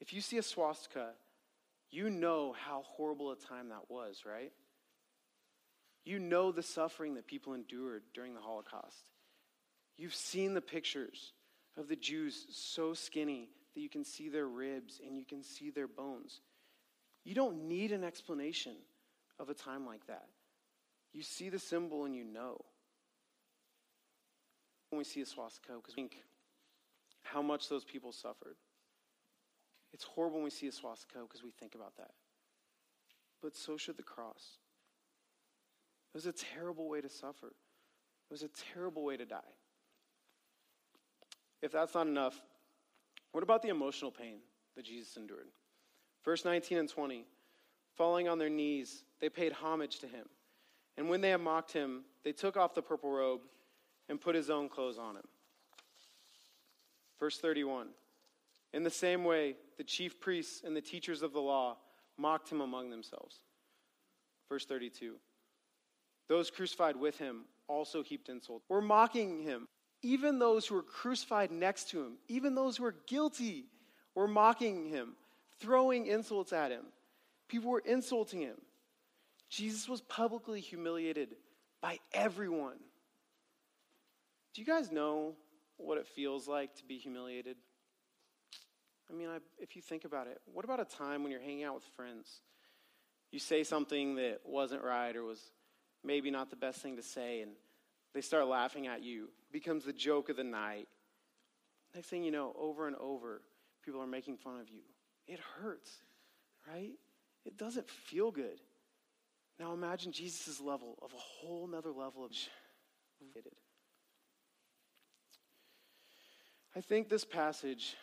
If 0.00 0.14
you 0.14 0.22
see 0.22 0.38
a 0.38 0.42
swastika, 0.42 1.10
you 1.90 2.08
know 2.08 2.54
how 2.66 2.82
horrible 2.86 3.30
a 3.30 3.36
time 3.36 3.68
that 3.68 3.90
was, 3.90 4.22
right? 4.24 4.52
You 6.06 6.18
know 6.18 6.50
the 6.50 6.62
suffering 6.62 7.14
that 7.16 7.26
people 7.26 7.52
endured 7.52 8.04
during 8.14 8.34
the 8.34 8.40
Holocaust. 8.40 9.04
You've 9.96 10.14
seen 10.14 10.54
the 10.54 10.60
pictures 10.60 11.32
of 11.76 11.88
the 11.88 11.96
Jews 11.96 12.46
so 12.50 12.94
skinny 12.94 13.48
that 13.74 13.80
you 13.80 13.88
can 13.88 14.04
see 14.04 14.28
their 14.28 14.46
ribs 14.46 15.00
and 15.04 15.16
you 15.18 15.24
can 15.24 15.42
see 15.42 15.70
their 15.70 15.88
bones. 15.88 16.40
You 17.24 17.34
don't 17.34 17.68
need 17.68 17.92
an 17.92 18.04
explanation 18.04 18.74
of 19.38 19.48
a 19.48 19.54
time 19.54 19.86
like 19.86 20.06
that. 20.06 20.26
You 21.12 21.22
see 21.22 21.48
the 21.48 21.58
symbol 21.58 22.04
and 22.04 22.14
you 22.14 22.24
know. 22.24 22.60
When 24.90 24.98
we 24.98 25.04
see 25.04 25.22
a 25.22 25.26
swastika, 25.26 25.72
because 25.76 25.96
we 25.96 26.02
think 26.02 26.16
how 27.22 27.42
much 27.42 27.68
those 27.68 27.84
people 27.84 28.12
suffered. 28.12 28.56
It's 29.92 30.04
horrible 30.04 30.36
when 30.36 30.44
we 30.44 30.50
see 30.50 30.66
a 30.66 30.72
swastika 30.72 31.20
because 31.20 31.42
we 31.42 31.50
think 31.50 31.74
about 31.74 31.96
that. 31.96 32.10
But 33.42 33.56
so 33.56 33.76
should 33.76 33.96
the 33.96 34.02
cross. 34.02 34.58
It 36.12 36.16
was 36.16 36.26
a 36.26 36.32
terrible 36.32 36.88
way 36.88 37.00
to 37.00 37.08
suffer. 37.08 37.48
It 37.48 38.32
was 38.32 38.42
a 38.42 38.50
terrible 38.72 39.04
way 39.04 39.16
to 39.16 39.24
die. 39.24 39.54
If 41.64 41.72
that's 41.72 41.94
not 41.94 42.06
enough, 42.06 42.38
what 43.32 43.42
about 43.42 43.62
the 43.62 43.70
emotional 43.70 44.10
pain 44.10 44.40
that 44.76 44.84
Jesus 44.84 45.16
endured? 45.16 45.46
Verse 46.22 46.44
19 46.44 46.76
and 46.76 46.88
20. 46.90 47.24
Falling 47.96 48.28
on 48.28 48.38
their 48.38 48.50
knees, 48.50 49.02
they 49.18 49.30
paid 49.30 49.52
homage 49.52 50.00
to 50.00 50.06
him. 50.06 50.26
And 50.98 51.08
when 51.08 51.22
they 51.22 51.30
had 51.30 51.40
mocked 51.40 51.72
him, 51.72 52.02
they 52.22 52.32
took 52.32 52.58
off 52.58 52.74
the 52.74 52.82
purple 52.82 53.10
robe 53.10 53.40
and 54.10 54.20
put 54.20 54.34
his 54.34 54.50
own 54.50 54.68
clothes 54.68 54.98
on 54.98 55.16
him. 55.16 55.24
Verse 57.18 57.38
31. 57.38 57.88
In 58.74 58.82
the 58.82 58.90
same 58.90 59.24
way, 59.24 59.56
the 59.78 59.84
chief 59.84 60.20
priests 60.20 60.62
and 60.66 60.76
the 60.76 60.82
teachers 60.82 61.22
of 61.22 61.32
the 61.32 61.40
law 61.40 61.78
mocked 62.18 62.52
him 62.52 62.60
among 62.60 62.90
themselves. 62.90 63.38
Verse 64.50 64.66
32. 64.66 65.14
Those 66.28 66.50
crucified 66.50 66.96
with 66.96 67.16
him 67.16 67.46
also 67.68 68.02
heaped 68.02 68.28
insult. 68.28 68.62
We're 68.68 68.82
mocking 68.82 69.42
him. 69.42 69.66
Even 70.04 70.38
those 70.38 70.66
who 70.66 70.74
were 70.74 70.82
crucified 70.82 71.50
next 71.50 71.88
to 71.88 72.02
him, 72.02 72.18
even 72.28 72.54
those 72.54 72.76
who 72.76 72.82
were 72.82 72.94
guilty, 73.06 73.64
were 74.14 74.28
mocking 74.28 74.86
him, 74.90 75.14
throwing 75.60 76.06
insults 76.06 76.52
at 76.52 76.70
him. 76.70 76.84
People 77.48 77.70
were 77.70 77.82
insulting 77.86 78.42
him. 78.42 78.56
Jesus 79.48 79.88
was 79.88 80.02
publicly 80.02 80.60
humiliated 80.60 81.30
by 81.80 81.98
everyone. 82.12 82.76
Do 84.52 84.60
you 84.60 84.66
guys 84.66 84.92
know 84.92 85.36
what 85.78 85.96
it 85.96 86.06
feels 86.06 86.46
like 86.46 86.74
to 86.76 86.84
be 86.84 86.98
humiliated? 86.98 87.56
I 89.10 89.14
mean, 89.14 89.28
I, 89.28 89.38
if 89.58 89.74
you 89.74 89.80
think 89.80 90.04
about 90.04 90.26
it, 90.26 90.38
what 90.52 90.66
about 90.66 90.80
a 90.80 90.84
time 90.84 91.22
when 91.22 91.32
you're 91.32 91.40
hanging 91.40 91.64
out 91.64 91.76
with 91.76 91.84
friends? 91.96 92.40
You 93.30 93.38
say 93.38 93.64
something 93.64 94.16
that 94.16 94.40
wasn't 94.44 94.82
right 94.82 95.16
or 95.16 95.22
was 95.22 95.40
maybe 96.04 96.30
not 96.30 96.50
the 96.50 96.56
best 96.56 96.82
thing 96.82 96.96
to 96.96 97.02
say, 97.02 97.40
and 97.40 97.52
they 98.14 98.20
start 98.20 98.46
laughing 98.46 98.86
at 98.86 99.02
you. 99.02 99.28
Becomes 99.52 99.84
the 99.84 99.92
joke 99.92 100.28
of 100.28 100.36
the 100.36 100.44
night. 100.44 100.88
Next 101.94 102.08
thing 102.08 102.24
you 102.24 102.30
know, 102.30 102.54
over 102.58 102.86
and 102.86 102.96
over, 102.96 103.42
people 103.84 104.00
are 104.00 104.06
making 104.06 104.36
fun 104.36 104.60
of 104.60 104.68
you. 104.68 104.80
It 105.26 105.40
hurts, 105.60 105.90
right? 106.68 106.92
It 107.44 107.56
doesn't 107.56 107.88
feel 107.88 108.30
good. 108.30 108.60
Now 109.58 109.72
imagine 109.72 110.12
Jesus' 110.12 110.60
level 110.60 110.98
of 111.02 111.12
a 111.12 111.16
whole 111.16 111.66
nother 111.66 111.90
level 111.90 112.24
of. 112.24 112.30
I 116.76 116.80
think 116.80 117.08
this 117.08 117.24
passage 117.24 117.96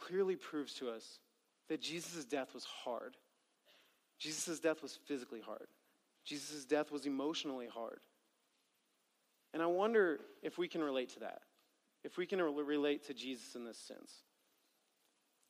clearly 0.00 0.36
proves 0.36 0.74
to 0.74 0.90
us 0.90 1.18
that 1.68 1.80
Jesus' 1.80 2.24
death 2.24 2.54
was 2.54 2.64
hard. 2.64 3.16
Jesus' 4.18 4.58
death 4.58 4.82
was 4.82 4.98
physically 5.06 5.40
hard. 5.40 5.68
Jesus' 6.24 6.64
death 6.64 6.90
was 6.90 7.06
emotionally 7.06 7.68
hard. 7.68 8.00
And 9.58 9.64
I 9.64 9.66
wonder 9.66 10.20
if 10.40 10.56
we 10.56 10.68
can 10.68 10.84
relate 10.84 11.08
to 11.14 11.18
that, 11.18 11.40
if 12.04 12.16
we 12.16 12.26
can 12.26 12.40
relate 12.40 13.08
to 13.08 13.12
Jesus 13.12 13.56
in 13.56 13.64
this 13.64 13.76
sense. 13.76 14.12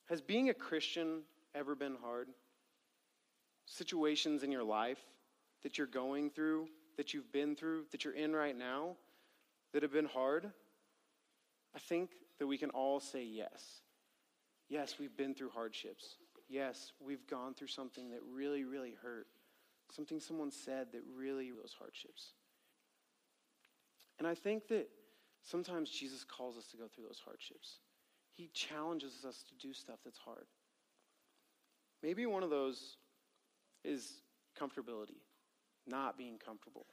Has 0.07 0.19
being 0.19 0.49
a 0.49 0.53
Christian 0.55 1.21
ever 1.53 1.75
been 1.75 1.95
hard? 2.01 2.27
Situations 3.67 4.41
in 4.41 4.51
your 4.51 4.63
life 4.63 4.97
that 5.61 5.77
you're 5.77 5.85
going 5.85 6.31
through, 6.31 6.69
that 6.97 7.13
you've 7.13 7.31
been 7.31 7.55
through, 7.55 7.85
that 7.91 8.03
you're 8.03 8.15
in 8.15 8.35
right 8.35 8.57
now, 8.57 8.95
that 9.73 9.83
have 9.83 9.93
been 9.93 10.05
hard? 10.05 10.49
I 11.75 11.77
think 11.77 12.09
that 12.39 12.47
we 12.47 12.57
can 12.57 12.71
all 12.71 12.99
say 12.99 13.23
yes. 13.23 13.63
Yes, 14.69 14.95
we've 14.99 15.15
been 15.15 15.35
through 15.35 15.51
hardships. 15.51 16.15
Yes, 16.49 16.93
we've 16.99 17.27
gone 17.27 17.53
through 17.53 17.67
something 17.67 18.09
that 18.09 18.21
really, 18.33 18.63
really 18.63 18.95
hurt. 19.03 19.27
Something 19.95 20.19
someone 20.19 20.49
said 20.49 20.87
that 20.93 21.03
really 21.15 21.51
those 21.51 21.75
hardships. 21.77 22.31
And 24.19 24.27
I 24.27 24.35
think 24.35 24.67
that 24.67 24.87
sometimes 25.41 25.89
Jesus 25.89 26.23
calls 26.23 26.57
us 26.57 26.67
to 26.67 26.77
go 26.77 26.87
through 26.87 27.05
those 27.05 27.21
hardships. 27.23 27.79
He 28.35 28.49
challenges 28.53 29.25
us 29.25 29.43
to 29.47 29.55
do 29.55 29.73
stuff 29.73 29.99
that's 30.03 30.19
hard. 30.19 30.45
Maybe 32.03 32.25
one 32.25 32.43
of 32.43 32.49
those 32.49 32.97
is 33.83 34.21
comfortability, 34.59 35.21
not 35.87 36.17
being 36.17 36.37
comfortable. 36.37 36.85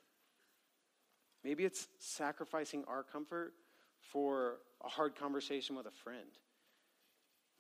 Maybe 1.45 1.65
it's 1.65 1.89
sacrificing 1.99 2.85
our 2.89 3.03
comfort 3.03 3.53
for 4.01 4.59
a 4.85 4.89
hard 4.89 5.15
conversation 5.15 5.77
with 5.77 5.87
a 5.87 5.91
friend. 5.91 6.29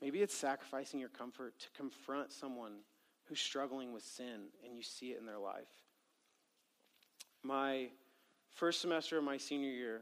Maybe 0.00 0.20
it's 0.22 0.34
sacrificing 0.34 1.00
your 1.00 1.08
comfort 1.08 1.58
to 1.60 1.66
confront 1.76 2.32
someone 2.32 2.78
who's 3.24 3.40
struggling 3.40 3.92
with 3.92 4.04
sin 4.04 4.48
and 4.64 4.76
you 4.76 4.82
see 4.82 5.10
it 5.10 5.18
in 5.18 5.26
their 5.26 5.38
life. 5.38 5.68
My 7.42 7.88
first 8.56 8.80
semester 8.80 9.18
of 9.18 9.24
my 9.24 9.36
senior 9.36 9.68
year, 9.68 10.00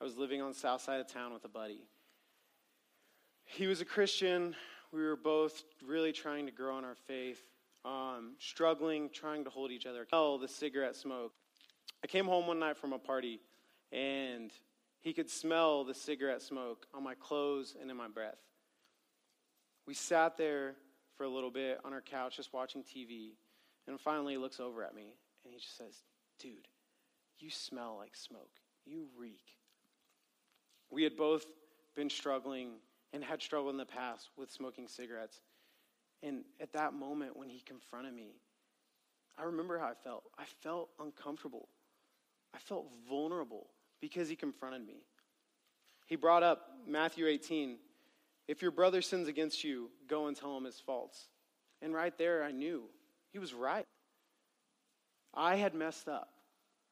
I 0.00 0.04
was 0.04 0.16
living 0.16 0.40
on 0.40 0.50
the 0.50 0.58
south 0.58 0.82
side 0.82 1.00
of 1.00 1.12
town 1.12 1.32
with 1.32 1.44
a 1.44 1.48
buddy. 1.48 1.82
He 3.44 3.66
was 3.66 3.80
a 3.80 3.84
Christian. 3.84 4.54
We 4.92 5.02
were 5.02 5.16
both 5.16 5.64
really 5.84 6.12
trying 6.12 6.46
to 6.46 6.52
grow 6.52 6.78
in 6.78 6.84
our 6.84 6.94
faith, 6.94 7.42
um, 7.84 8.36
struggling, 8.38 9.10
trying 9.12 9.42
to 9.44 9.50
hold 9.50 9.72
each 9.72 9.84
other. 9.84 10.06
Oh, 10.12 10.38
the 10.38 10.46
cigarette 10.46 10.94
smoke. 10.94 11.32
I 12.04 12.06
came 12.06 12.26
home 12.26 12.46
one 12.46 12.60
night 12.60 12.76
from 12.76 12.92
a 12.92 12.98
party, 13.00 13.40
and 13.90 14.52
he 15.00 15.12
could 15.12 15.28
smell 15.28 15.82
the 15.82 15.94
cigarette 15.94 16.40
smoke 16.40 16.86
on 16.94 17.02
my 17.02 17.14
clothes 17.14 17.74
and 17.80 17.90
in 17.90 17.96
my 17.96 18.08
breath. 18.08 18.38
We 19.88 19.94
sat 19.94 20.36
there 20.36 20.76
for 21.16 21.24
a 21.24 21.28
little 21.28 21.50
bit 21.50 21.80
on 21.84 21.92
our 21.92 22.00
couch 22.00 22.36
just 22.36 22.52
watching 22.52 22.84
TV, 22.84 23.30
and 23.88 24.00
finally 24.00 24.34
he 24.34 24.38
looks 24.38 24.60
over 24.60 24.84
at 24.84 24.94
me 24.94 25.16
and 25.44 25.52
he 25.52 25.58
just 25.58 25.76
says, 25.76 26.02
Dude, 26.38 26.68
you 27.40 27.50
smell 27.50 27.96
like 27.98 28.16
smoke. 28.16 28.50
You 28.84 29.06
reek. 29.18 29.44
We 30.90 31.02
had 31.02 31.16
both 31.16 31.44
been 31.94 32.10
struggling 32.10 32.72
and 33.12 33.22
had 33.22 33.42
struggled 33.42 33.72
in 33.72 33.78
the 33.78 33.86
past 33.86 34.28
with 34.36 34.50
smoking 34.50 34.88
cigarettes. 34.88 35.40
And 36.22 36.44
at 36.60 36.72
that 36.72 36.94
moment 36.94 37.36
when 37.36 37.48
he 37.48 37.60
confronted 37.60 38.14
me, 38.14 38.34
I 39.38 39.44
remember 39.44 39.78
how 39.78 39.86
I 39.86 39.94
felt. 40.02 40.24
I 40.38 40.44
felt 40.62 40.88
uncomfortable. 41.00 41.68
I 42.54 42.58
felt 42.58 42.86
vulnerable 43.08 43.66
because 44.00 44.28
he 44.28 44.36
confronted 44.36 44.86
me. 44.86 45.02
He 46.06 46.16
brought 46.16 46.42
up 46.42 46.70
Matthew 46.86 47.26
18 47.26 47.78
if 48.48 48.62
your 48.62 48.70
brother 48.70 49.02
sins 49.02 49.28
against 49.28 49.62
you, 49.62 49.90
go 50.08 50.26
and 50.26 50.36
tell 50.36 50.56
him 50.56 50.64
his 50.64 50.80
faults. 50.80 51.28
And 51.82 51.94
right 51.94 52.16
there, 52.16 52.42
I 52.42 52.50
knew 52.50 52.84
he 53.30 53.38
was 53.38 53.52
right. 53.52 53.84
I 55.34 55.56
had 55.56 55.74
messed 55.74 56.08
up. 56.08 56.30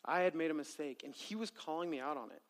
I 0.07 0.21
had 0.21 0.35
made 0.35 0.51
a 0.51 0.55
mistake, 0.55 1.03
and 1.05 1.15
he 1.15 1.35
was 1.35 1.51
calling 1.51 1.91
me 1.91 2.01
out 2.01 2.17
on 2.17 2.31
it. 2.31 2.43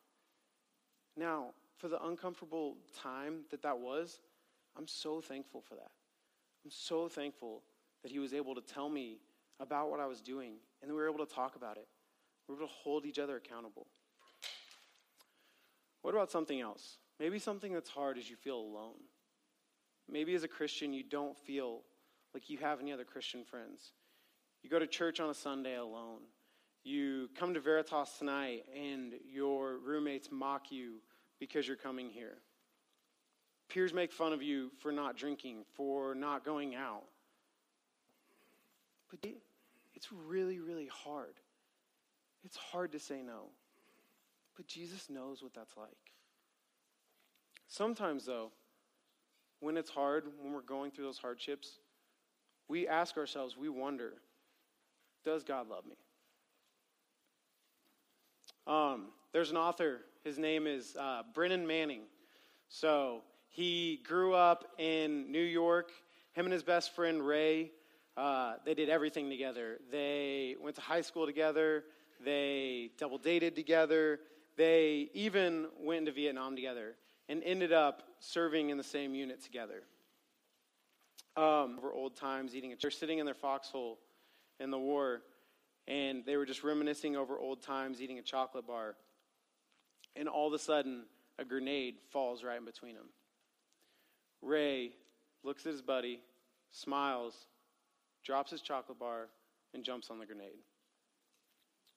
Now, 1.16 1.55
for 1.79 1.88
the 1.88 2.03
uncomfortable 2.05 2.77
time 3.03 3.40
that 3.51 3.62
that 3.62 3.79
was, 3.79 4.21
I'm 4.77 4.87
so 4.87 5.21
thankful 5.21 5.62
for 5.62 5.75
that. 5.75 5.90
I'm 6.64 6.71
so 6.71 7.09
thankful 7.09 7.62
that 8.03 8.12
he 8.12 8.19
was 8.19 8.35
able 8.35 8.55
to 8.55 8.61
tell 8.61 8.88
me 8.88 9.19
about 9.59 9.90
what 9.90 10.01
I 10.01 10.07
was 10.07 10.21
doing, 10.21 10.55
and 10.83 10.90
we 10.90 10.97
were 10.97 11.09
able 11.09 11.25
to 11.25 11.35
talk 11.35 11.57
about 11.57 11.77
it. 11.77 11.88
We 12.47 12.55
were 12.55 12.61
able 12.61 12.69
to 12.69 12.75
hold 12.75 13.07
each 13.07 13.19
other 13.19 13.37
accountable. 13.37 13.87
What 16.03 16.14
about 16.14 16.31
something 16.31 16.61
else? 16.61 16.99
Maybe 17.19 17.38
something 17.38 17.73
that's 17.73 17.88
hard 17.88 18.19
is 18.19 18.29
you 18.29 18.37
feel 18.37 18.59
alone. 18.59 19.01
Maybe 20.09 20.35
as 20.35 20.45
a 20.45 20.49
Christian, 20.49 20.92
you 20.92 21.03
don't 21.03 21.37
feel 21.37 21.81
like 22.35 22.51
you 22.51 22.59
have 22.59 22.81
any 22.81 22.92
other 22.92 23.05
Christian 23.05 23.45
friends. 23.45 23.92
You 24.62 24.71
go 24.71 24.79
to 24.79 24.87
church 24.87 25.21
on 25.21 25.31
a 25.31 25.35
Sunday 25.35 25.77
alone. 25.77 26.21
You 26.87 27.29
come 27.35 27.53
to 27.55 27.59
Veritas 27.59 28.12
tonight 28.16 28.64
and 28.72 29.14
your 29.29 29.79
roommates 29.85 30.29
mock 30.31 30.70
you 30.70 31.01
because 31.40 31.66
you're 31.66 31.77
coming 31.77 32.09
here. 32.09 32.37
Peers 33.68 33.92
make 33.92 34.12
fun 34.12 34.33
of 34.33 34.40
you 34.40 34.70
for 34.79 34.92
not 34.92 35.16
drinking, 35.16 35.64
for 35.75 36.14
not 36.14 36.44
going 36.44 36.77
out. 36.77 37.03
But 39.11 39.18
it's 39.96 40.12
really, 40.12 40.61
really 40.61 40.87
hard. 40.87 41.35
It's 42.44 42.57
hard 42.57 42.92
to 42.92 43.01
say 43.01 43.20
no. 43.20 43.46
But 44.55 44.68
Jesus 44.68 45.11
knows 45.11 45.42
what 45.42 45.55
that's 45.55 45.77
like. 45.77 45.90
Sometimes, 47.66 48.25
though, 48.25 48.53
when 49.59 49.77
it's 49.77 49.90
hard, 49.90 50.27
when 50.40 50.53
we're 50.53 50.61
going 50.61 50.92
through 50.92 51.07
those 51.07 51.18
hardships, 51.18 51.81
we 52.68 52.87
ask 52.87 53.16
ourselves, 53.16 53.57
we 53.57 53.68
wonder, 53.68 54.12
does 55.25 55.42
God 55.42 55.68
love 55.68 55.85
me? 55.85 55.96
Um, 58.66 59.07
there's 59.33 59.50
an 59.50 59.57
author, 59.57 60.00
his 60.24 60.38
name 60.38 60.66
is 60.66 60.96
uh, 60.96 61.22
Brennan 61.35 61.66
Manning. 61.66 62.02
So 62.68 63.22
he 63.48 64.00
grew 64.07 64.35
up 64.35 64.64
in 64.79 65.31
New 65.31 65.42
York. 65.42 65.92
Him 66.33 66.46
and 66.46 66.52
his 66.52 66.64
best 66.64 66.94
friend 66.94 67.24
Ray, 67.24 67.70
uh, 68.16 68.55
they 68.64 68.74
did 68.74 68.88
everything 68.88 69.31
together. 69.31 69.79
They 69.90 70.57
went 70.61 70.74
to 70.76 70.83
high 70.83 71.02
school 71.02 71.26
together. 71.26 71.85
They 72.24 72.90
double 72.98 73.18
dated 73.18 73.55
together. 73.55 74.20
They 74.57 75.11
even 75.14 75.66
went 75.81 76.00
into 76.00 76.12
Vietnam 76.12 76.57
together 76.57 76.96
and 77.29 77.42
ended 77.44 77.72
up 77.72 78.02
serving 78.20 78.70
in 78.70 78.79
the 78.79 78.85
same 78.85 79.14
unit 79.14 79.42
together. 79.42 79.83
Um, 81.37 81.76
over 81.79 81.92
old 81.92 82.16
times, 82.16 82.55
eating 82.55 82.72
a. 82.72 82.76
They're 82.81 82.90
sitting 82.90 83.18
in 83.18 83.26
their 83.26 83.35
foxhole 83.35 83.98
in 84.59 84.70
the 84.70 84.79
war, 84.79 85.22
and 85.88 86.25
they 86.25 86.37
were 86.37 86.46
just 86.46 86.64
reminiscing 86.64 87.16
over 87.16 87.38
old 87.38 87.62
times, 87.62 88.01
eating 88.01 88.18
a 88.18 88.22
chocolate 88.22 88.66
bar. 88.66 88.96
And 90.14 90.29
all 90.29 90.49
of 90.49 90.53
a 90.53 90.59
sudden, 90.59 91.05
a 91.38 91.44
grenade 91.44 91.96
falls 92.11 92.42
right 92.42 92.59
in 92.59 92.64
between 92.64 92.94
them. 92.94 93.09
Ray 94.42 94.92
looks 95.44 95.66
at 95.66 95.72
his 95.72 95.83
buddy, 95.83 96.20
smiles, 96.70 97.35
drops 98.25 98.51
his 98.51 98.61
chocolate 98.61 98.99
bar, 98.99 99.29
and 99.75 99.85
jumps 99.85 100.11
on 100.11 100.18
the 100.18 100.27
grenade. 100.27 100.62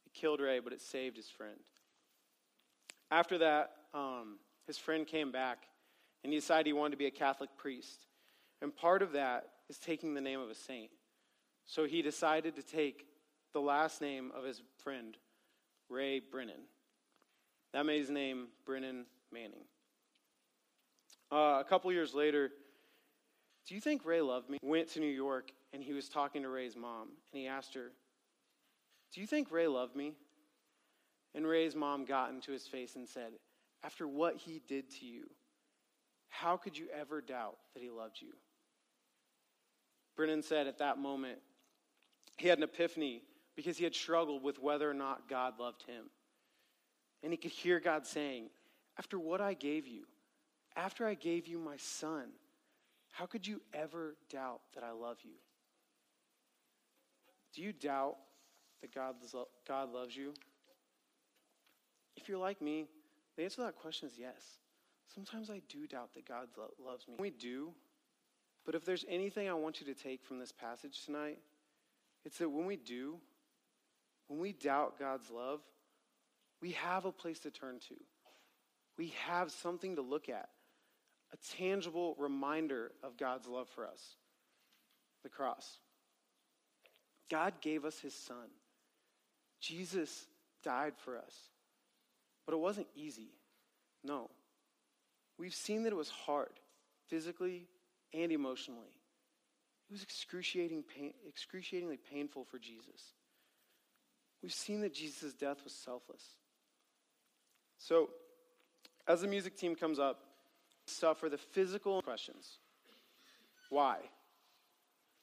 It 0.05 0.13
killed 0.13 0.39
Ray, 0.39 0.59
but 0.59 0.73
it 0.73 0.81
saved 0.81 1.17
his 1.17 1.29
friend. 1.29 1.59
After 3.11 3.39
that, 3.39 3.71
um, 3.93 4.37
his 4.67 4.77
friend 4.77 5.07
came 5.07 5.31
back 5.31 5.63
and 6.23 6.31
he 6.31 6.39
decided 6.39 6.67
he 6.67 6.73
wanted 6.73 6.91
to 6.91 6.97
be 6.97 7.07
a 7.07 7.11
Catholic 7.11 7.49
priest. 7.57 8.05
And 8.61 8.75
part 8.75 9.01
of 9.01 9.13
that 9.13 9.47
is 9.69 9.77
taking 9.77 10.13
the 10.13 10.21
name 10.21 10.39
of 10.39 10.49
a 10.49 10.55
saint. 10.55 10.91
So 11.65 11.85
he 11.85 12.01
decided 12.01 12.55
to 12.55 12.63
take 12.63 13.05
the 13.53 13.61
last 13.61 14.01
name 14.01 14.31
of 14.35 14.43
his 14.43 14.61
friend, 14.83 15.17
Ray 15.89 16.19
Brennan. 16.19 16.61
That 17.73 17.85
made 17.85 17.99
his 17.99 18.09
name 18.09 18.47
Brennan 18.65 19.05
Manning. 19.31 19.65
Uh, 21.31 21.59
a 21.59 21.65
couple 21.67 21.91
years 21.91 22.13
later, 22.13 22.49
do 23.67 23.75
you 23.75 23.81
think 23.81 24.03
Ray 24.05 24.21
loved 24.21 24.49
me? 24.49 24.57
Went 24.63 24.89
to 24.93 24.99
New 24.99 25.05
York 25.05 25.51
and 25.73 25.83
he 25.83 25.93
was 25.93 26.09
talking 26.09 26.41
to 26.41 26.49
Ray's 26.49 26.75
mom 26.75 27.09
and 27.31 27.39
he 27.39 27.47
asked 27.47 27.75
her, 27.75 27.91
Do 29.13 29.21
you 29.21 29.27
think 29.27 29.51
Ray 29.51 29.67
loved 29.67 29.95
me? 29.95 30.13
And 31.35 31.45
Ray's 31.45 31.75
mom 31.75 32.05
got 32.05 32.31
into 32.31 32.51
his 32.51 32.65
face 32.65 32.95
and 32.95 33.07
said, 33.07 33.33
After 33.83 34.07
what 34.07 34.35
he 34.37 34.61
did 34.67 34.89
to 34.99 35.05
you, 35.05 35.25
how 36.29 36.57
could 36.57 36.77
you 36.77 36.87
ever 36.97 37.21
doubt 37.21 37.57
that 37.73 37.83
he 37.83 37.89
loved 37.89 38.17
you? 38.21 38.33
Brennan 40.15 40.41
said 40.41 40.65
at 40.65 40.79
that 40.79 40.97
moment, 40.97 41.39
he 42.37 42.47
had 42.47 42.57
an 42.57 42.63
epiphany 42.63 43.21
because 43.59 43.77
he 43.77 43.83
had 43.83 43.93
struggled 43.93 44.41
with 44.41 44.57
whether 44.61 44.89
or 44.89 44.93
not 44.93 45.27
God 45.27 45.59
loved 45.59 45.83
him. 45.83 46.05
And 47.21 47.33
he 47.33 47.35
could 47.35 47.51
hear 47.51 47.81
God 47.81 48.07
saying, 48.07 48.45
After 48.97 49.19
what 49.19 49.41
I 49.41 49.53
gave 49.53 49.85
you, 49.85 50.05
after 50.77 51.05
I 51.05 51.13
gave 51.13 51.45
you 51.45 51.59
my 51.59 51.75
son, 51.75 52.29
how 53.11 53.25
could 53.25 53.45
you 53.45 53.59
ever 53.73 54.15
doubt 54.29 54.61
that 54.75 54.85
I 54.85 54.91
love 54.91 55.17
you? 55.23 55.33
Do 57.53 57.61
you 57.61 57.73
doubt 57.73 58.15
that 58.79 58.95
God, 58.95 59.15
God 59.67 59.91
loves 59.91 60.15
you? 60.15 60.33
If 62.15 62.29
you're 62.29 62.37
like 62.37 62.61
me, 62.61 62.85
the 63.35 63.43
answer 63.43 63.57
to 63.57 63.63
that 63.63 63.75
question 63.75 64.07
is 64.07 64.17
yes. 64.17 64.41
Sometimes 65.13 65.49
I 65.49 65.61
do 65.67 65.85
doubt 65.85 66.13
that 66.13 66.25
God 66.25 66.47
lo- 66.57 66.71
loves 66.81 67.09
me. 67.09 67.15
We 67.19 67.31
do, 67.31 67.73
but 68.65 68.73
if 68.73 68.85
there's 68.85 69.03
anything 69.09 69.49
I 69.49 69.53
want 69.53 69.81
you 69.81 69.93
to 69.93 70.01
take 70.01 70.23
from 70.23 70.39
this 70.39 70.53
passage 70.53 71.03
tonight, 71.03 71.39
it's 72.23 72.37
that 72.37 72.49
when 72.49 72.65
we 72.65 72.77
do, 72.77 73.19
when 74.29 74.39
we 74.39 74.53
doubt 74.53 74.97
God's 74.97 75.29
love, 75.29 75.59
we 76.61 76.71
have 76.71 77.05
a 77.05 77.11
place 77.11 77.39
to 77.39 77.51
turn 77.51 77.79
to. 77.89 77.95
We 78.97 79.13
have 79.25 79.51
something 79.51 79.95
to 79.95 80.01
look 80.01 80.29
at, 80.29 80.49
a 81.33 81.57
tangible 81.57 82.15
reminder 82.17 82.91
of 83.03 83.17
God's 83.17 83.47
love 83.47 83.67
for 83.69 83.85
us 83.85 84.01
the 85.23 85.29
cross. 85.29 85.79
God 87.29 87.53
gave 87.59 87.83
us 87.83 87.99
his 87.99 88.13
son. 88.13 88.47
Jesus 89.59 90.25
died 90.63 90.93
for 91.03 91.17
us. 91.17 91.33
But 92.45 92.53
it 92.53 92.59
wasn't 92.59 92.87
easy. 92.95 93.33
No. 94.03 94.29
We've 95.37 95.53
seen 95.53 95.83
that 95.83 95.91
it 95.91 95.97
was 95.97 96.09
hard, 96.09 96.59
physically 97.09 97.67
and 98.13 98.31
emotionally. 98.31 98.95
It 99.89 99.93
was 99.93 100.03
excruciating 100.03 100.83
pain, 100.83 101.13
excruciatingly 101.27 101.97
painful 102.11 102.45
for 102.45 102.59
Jesus. 102.59 103.13
We've 104.41 104.53
seen 104.53 104.81
that 104.81 104.93
Jesus' 104.93 105.33
death 105.33 105.63
was 105.63 105.73
selfless. 105.73 106.23
So, 107.77 108.09
as 109.07 109.21
the 109.21 109.27
music 109.27 109.57
team 109.57 109.75
comes 109.75 109.99
up, 109.99 110.21
suffer 110.85 111.29
the 111.29 111.37
physical 111.37 112.01
questions. 112.01 112.57
Why? 113.69 113.97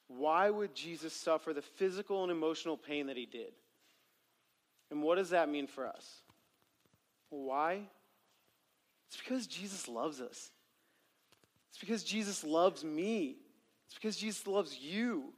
Why 0.07 0.49
would 0.49 0.73
Jesus 0.73 1.13
suffer 1.13 1.53
the 1.53 1.61
physical 1.61 2.23
and 2.23 2.31
emotional 2.31 2.77
pain 2.77 3.07
that 3.07 3.17
he 3.17 3.25
did? 3.25 3.53
And 4.89 5.01
what 5.01 5.15
does 5.15 5.31
that 5.31 5.49
mean 5.49 5.67
for 5.67 5.85
us? 5.85 6.21
Why? 7.29 7.81
It's 9.07 9.17
because 9.17 9.47
Jesus 9.47 9.87
loves 9.87 10.21
us. 10.21 10.51
It's 11.69 11.79
because 11.79 12.03
Jesus 12.03 12.43
loves 12.43 12.83
me. 12.83 13.37
It's 13.87 13.95
because 13.95 14.17
Jesus 14.17 14.47
loves 14.47 14.77
you. 14.77 15.33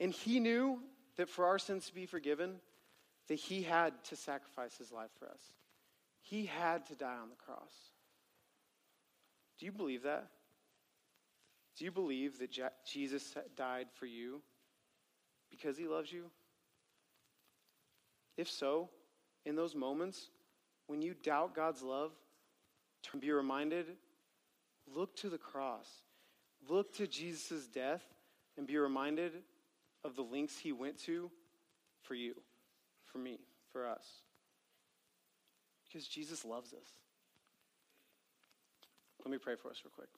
And 0.00 0.12
he 0.12 0.40
knew 0.40 0.80
that 1.16 1.28
for 1.28 1.46
our 1.46 1.58
sins 1.58 1.86
to 1.86 1.94
be 1.94 2.06
forgiven, 2.06 2.56
that 3.28 3.34
he 3.34 3.62
had 3.62 3.92
to 4.04 4.16
sacrifice 4.16 4.76
his 4.76 4.92
life 4.92 5.10
for 5.18 5.26
us. 5.26 5.40
He 6.20 6.46
had 6.46 6.86
to 6.86 6.94
die 6.94 7.16
on 7.20 7.28
the 7.28 7.36
cross. 7.36 7.72
Do 9.58 9.66
you 9.66 9.72
believe 9.72 10.02
that? 10.02 10.28
Do 11.76 11.84
you 11.84 11.90
believe 11.90 12.38
that 12.38 12.58
Jesus 12.86 13.34
died 13.56 13.88
for 13.94 14.06
you 14.06 14.40
because 15.50 15.76
he 15.76 15.86
loves 15.86 16.12
you? 16.12 16.24
If 18.36 18.50
so, 18.50 18.90
in 19.44 19.56
those 19.56 19.74
moments 19.74 20.30
when 20.86 21.02
you 21.02 21.14
doubt 21.14 21.54
God's 21.54 21.82
love, 21.82 22.12
be 23.20 23.32
reminded 23.32 23.86
look 24.94 25.16
to 25.16 25.28
the 25.28 25.38
cross, 25.38 25.88
look 26.68 26.94
to 26.94 27.06
Jesus' 27.06 27.66
death, 27.66 28.02
and 28.56 28.66
be 28.66 28.76
reminded 28.76 29.32
of 30.04 30.16
the 30.16 30.22
links 30.22 30.58
he 30.58 30.72
went 30.72 30.98
to 31.04 31.30
for 32.02 32.14
you, 32.14 32.34
for 33.16 33.22
me, 33.22 33.38
for 33.72 33.86
us. 33.86 34.04
Because 35.84 36.06
Jesus 36.06 36.44
loves 36.44 36.74
us. 36.74 36.88
Let 39.24 39.30
me 39.30 39.38
pray 39.38 39.54
for 39.56 39.70
us 39.70 39.80
real 39.84 39.92
quick. 39.94 40.08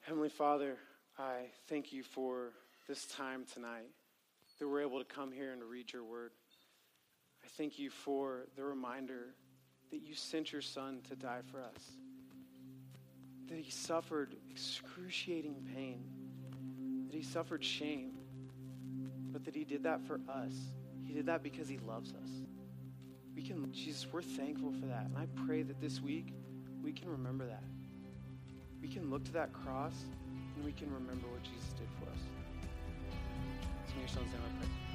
Heavenly 0.00 0.28
Father, 0.28 0.76
I 1.18 1.46
thank 1.68 1.92
you 1.92 2.02
for 2.02 2.52
this 2.86 3.04
time 3.06 3.44
tonight 3.52 3.90
that 4.58 4.68
we're 4.68 4.82
able 4.82 4.98
to 4.98 5.04
come 5.04 5.32
here 5.32 5.52
and 5.52 5.62
read 5.64 5.92
your 5.92 6.04
word. 6.04 6.30
I 7.44 7.48
thank 7.56 7.78
you 7.78 7.90
for 7.90 8.46
the 8.56 8.62
reminder 8.62 9.34
that 9.90 10.02
you 10.02 10.14
sent 10.14 10.52
your 10.52 10.62
son 10.62 11.00
to 11.08 11.16
die 11.16 11.40
for 11.50 11.60
us, 11.60 11.82
that 13.48 13.58
he 13.58 13.70
suffered 13.70 14.36
excruciating 14.50 15.66
pain, 15.74 16.04
that 17.08 17.16
he 17.16 17.22
suffered 17.22 17.64
shame, 17.64 18.17
but 19.38 19.44
that 19.44 19.54
he 19.54 19.62
did 19.64 19.84
that 19.84 20.04
for 20.04 20.18
us. 20.28 20.52
He 21.06 21.14
did 21.14 21.26
that 21.26 21.44
because 21.44 21.68
he 21.68 21.78
loves 21.86 22.10
us. 22.10 22.28
We 23.36 23.42
can, 23.42 23.70
Jesus, 23.72 24.04
we're 24.12 24.20
thankful 24.20 24.72
for 24.72 24.86
that. 24.86 25.04
And 25.04 25.16
I 25.16 25.26
pray 25.46 25.62
that 25.62 25.80
this 25.80 26.00
week 26.00 26.34
we 26.82 26.90
can 26.90 27.08
remember 27.08 27.46
that 27.46 27.62
we 28.82 28.88
can 28.88 29.10
look 29.10 29.24
to 29.26 29.32
that 29.32 29.52
cross 29.52 29.94
and 30.56 30.64
we 30.64 30.72
can 30.72 30.92
remember 30.92 31.28
what 31.28 31.42
Jesus 31.44 31.72
did 31.78 31.88
for 32.00 32.10
us. 32.10 32.18
It's 33.84 33.92
in 33.92 34.00
your 34.00 34.08
son's 34.08 34.32
name 34.32 34.42
I 34.44 34.64
pray. 34.64 34.87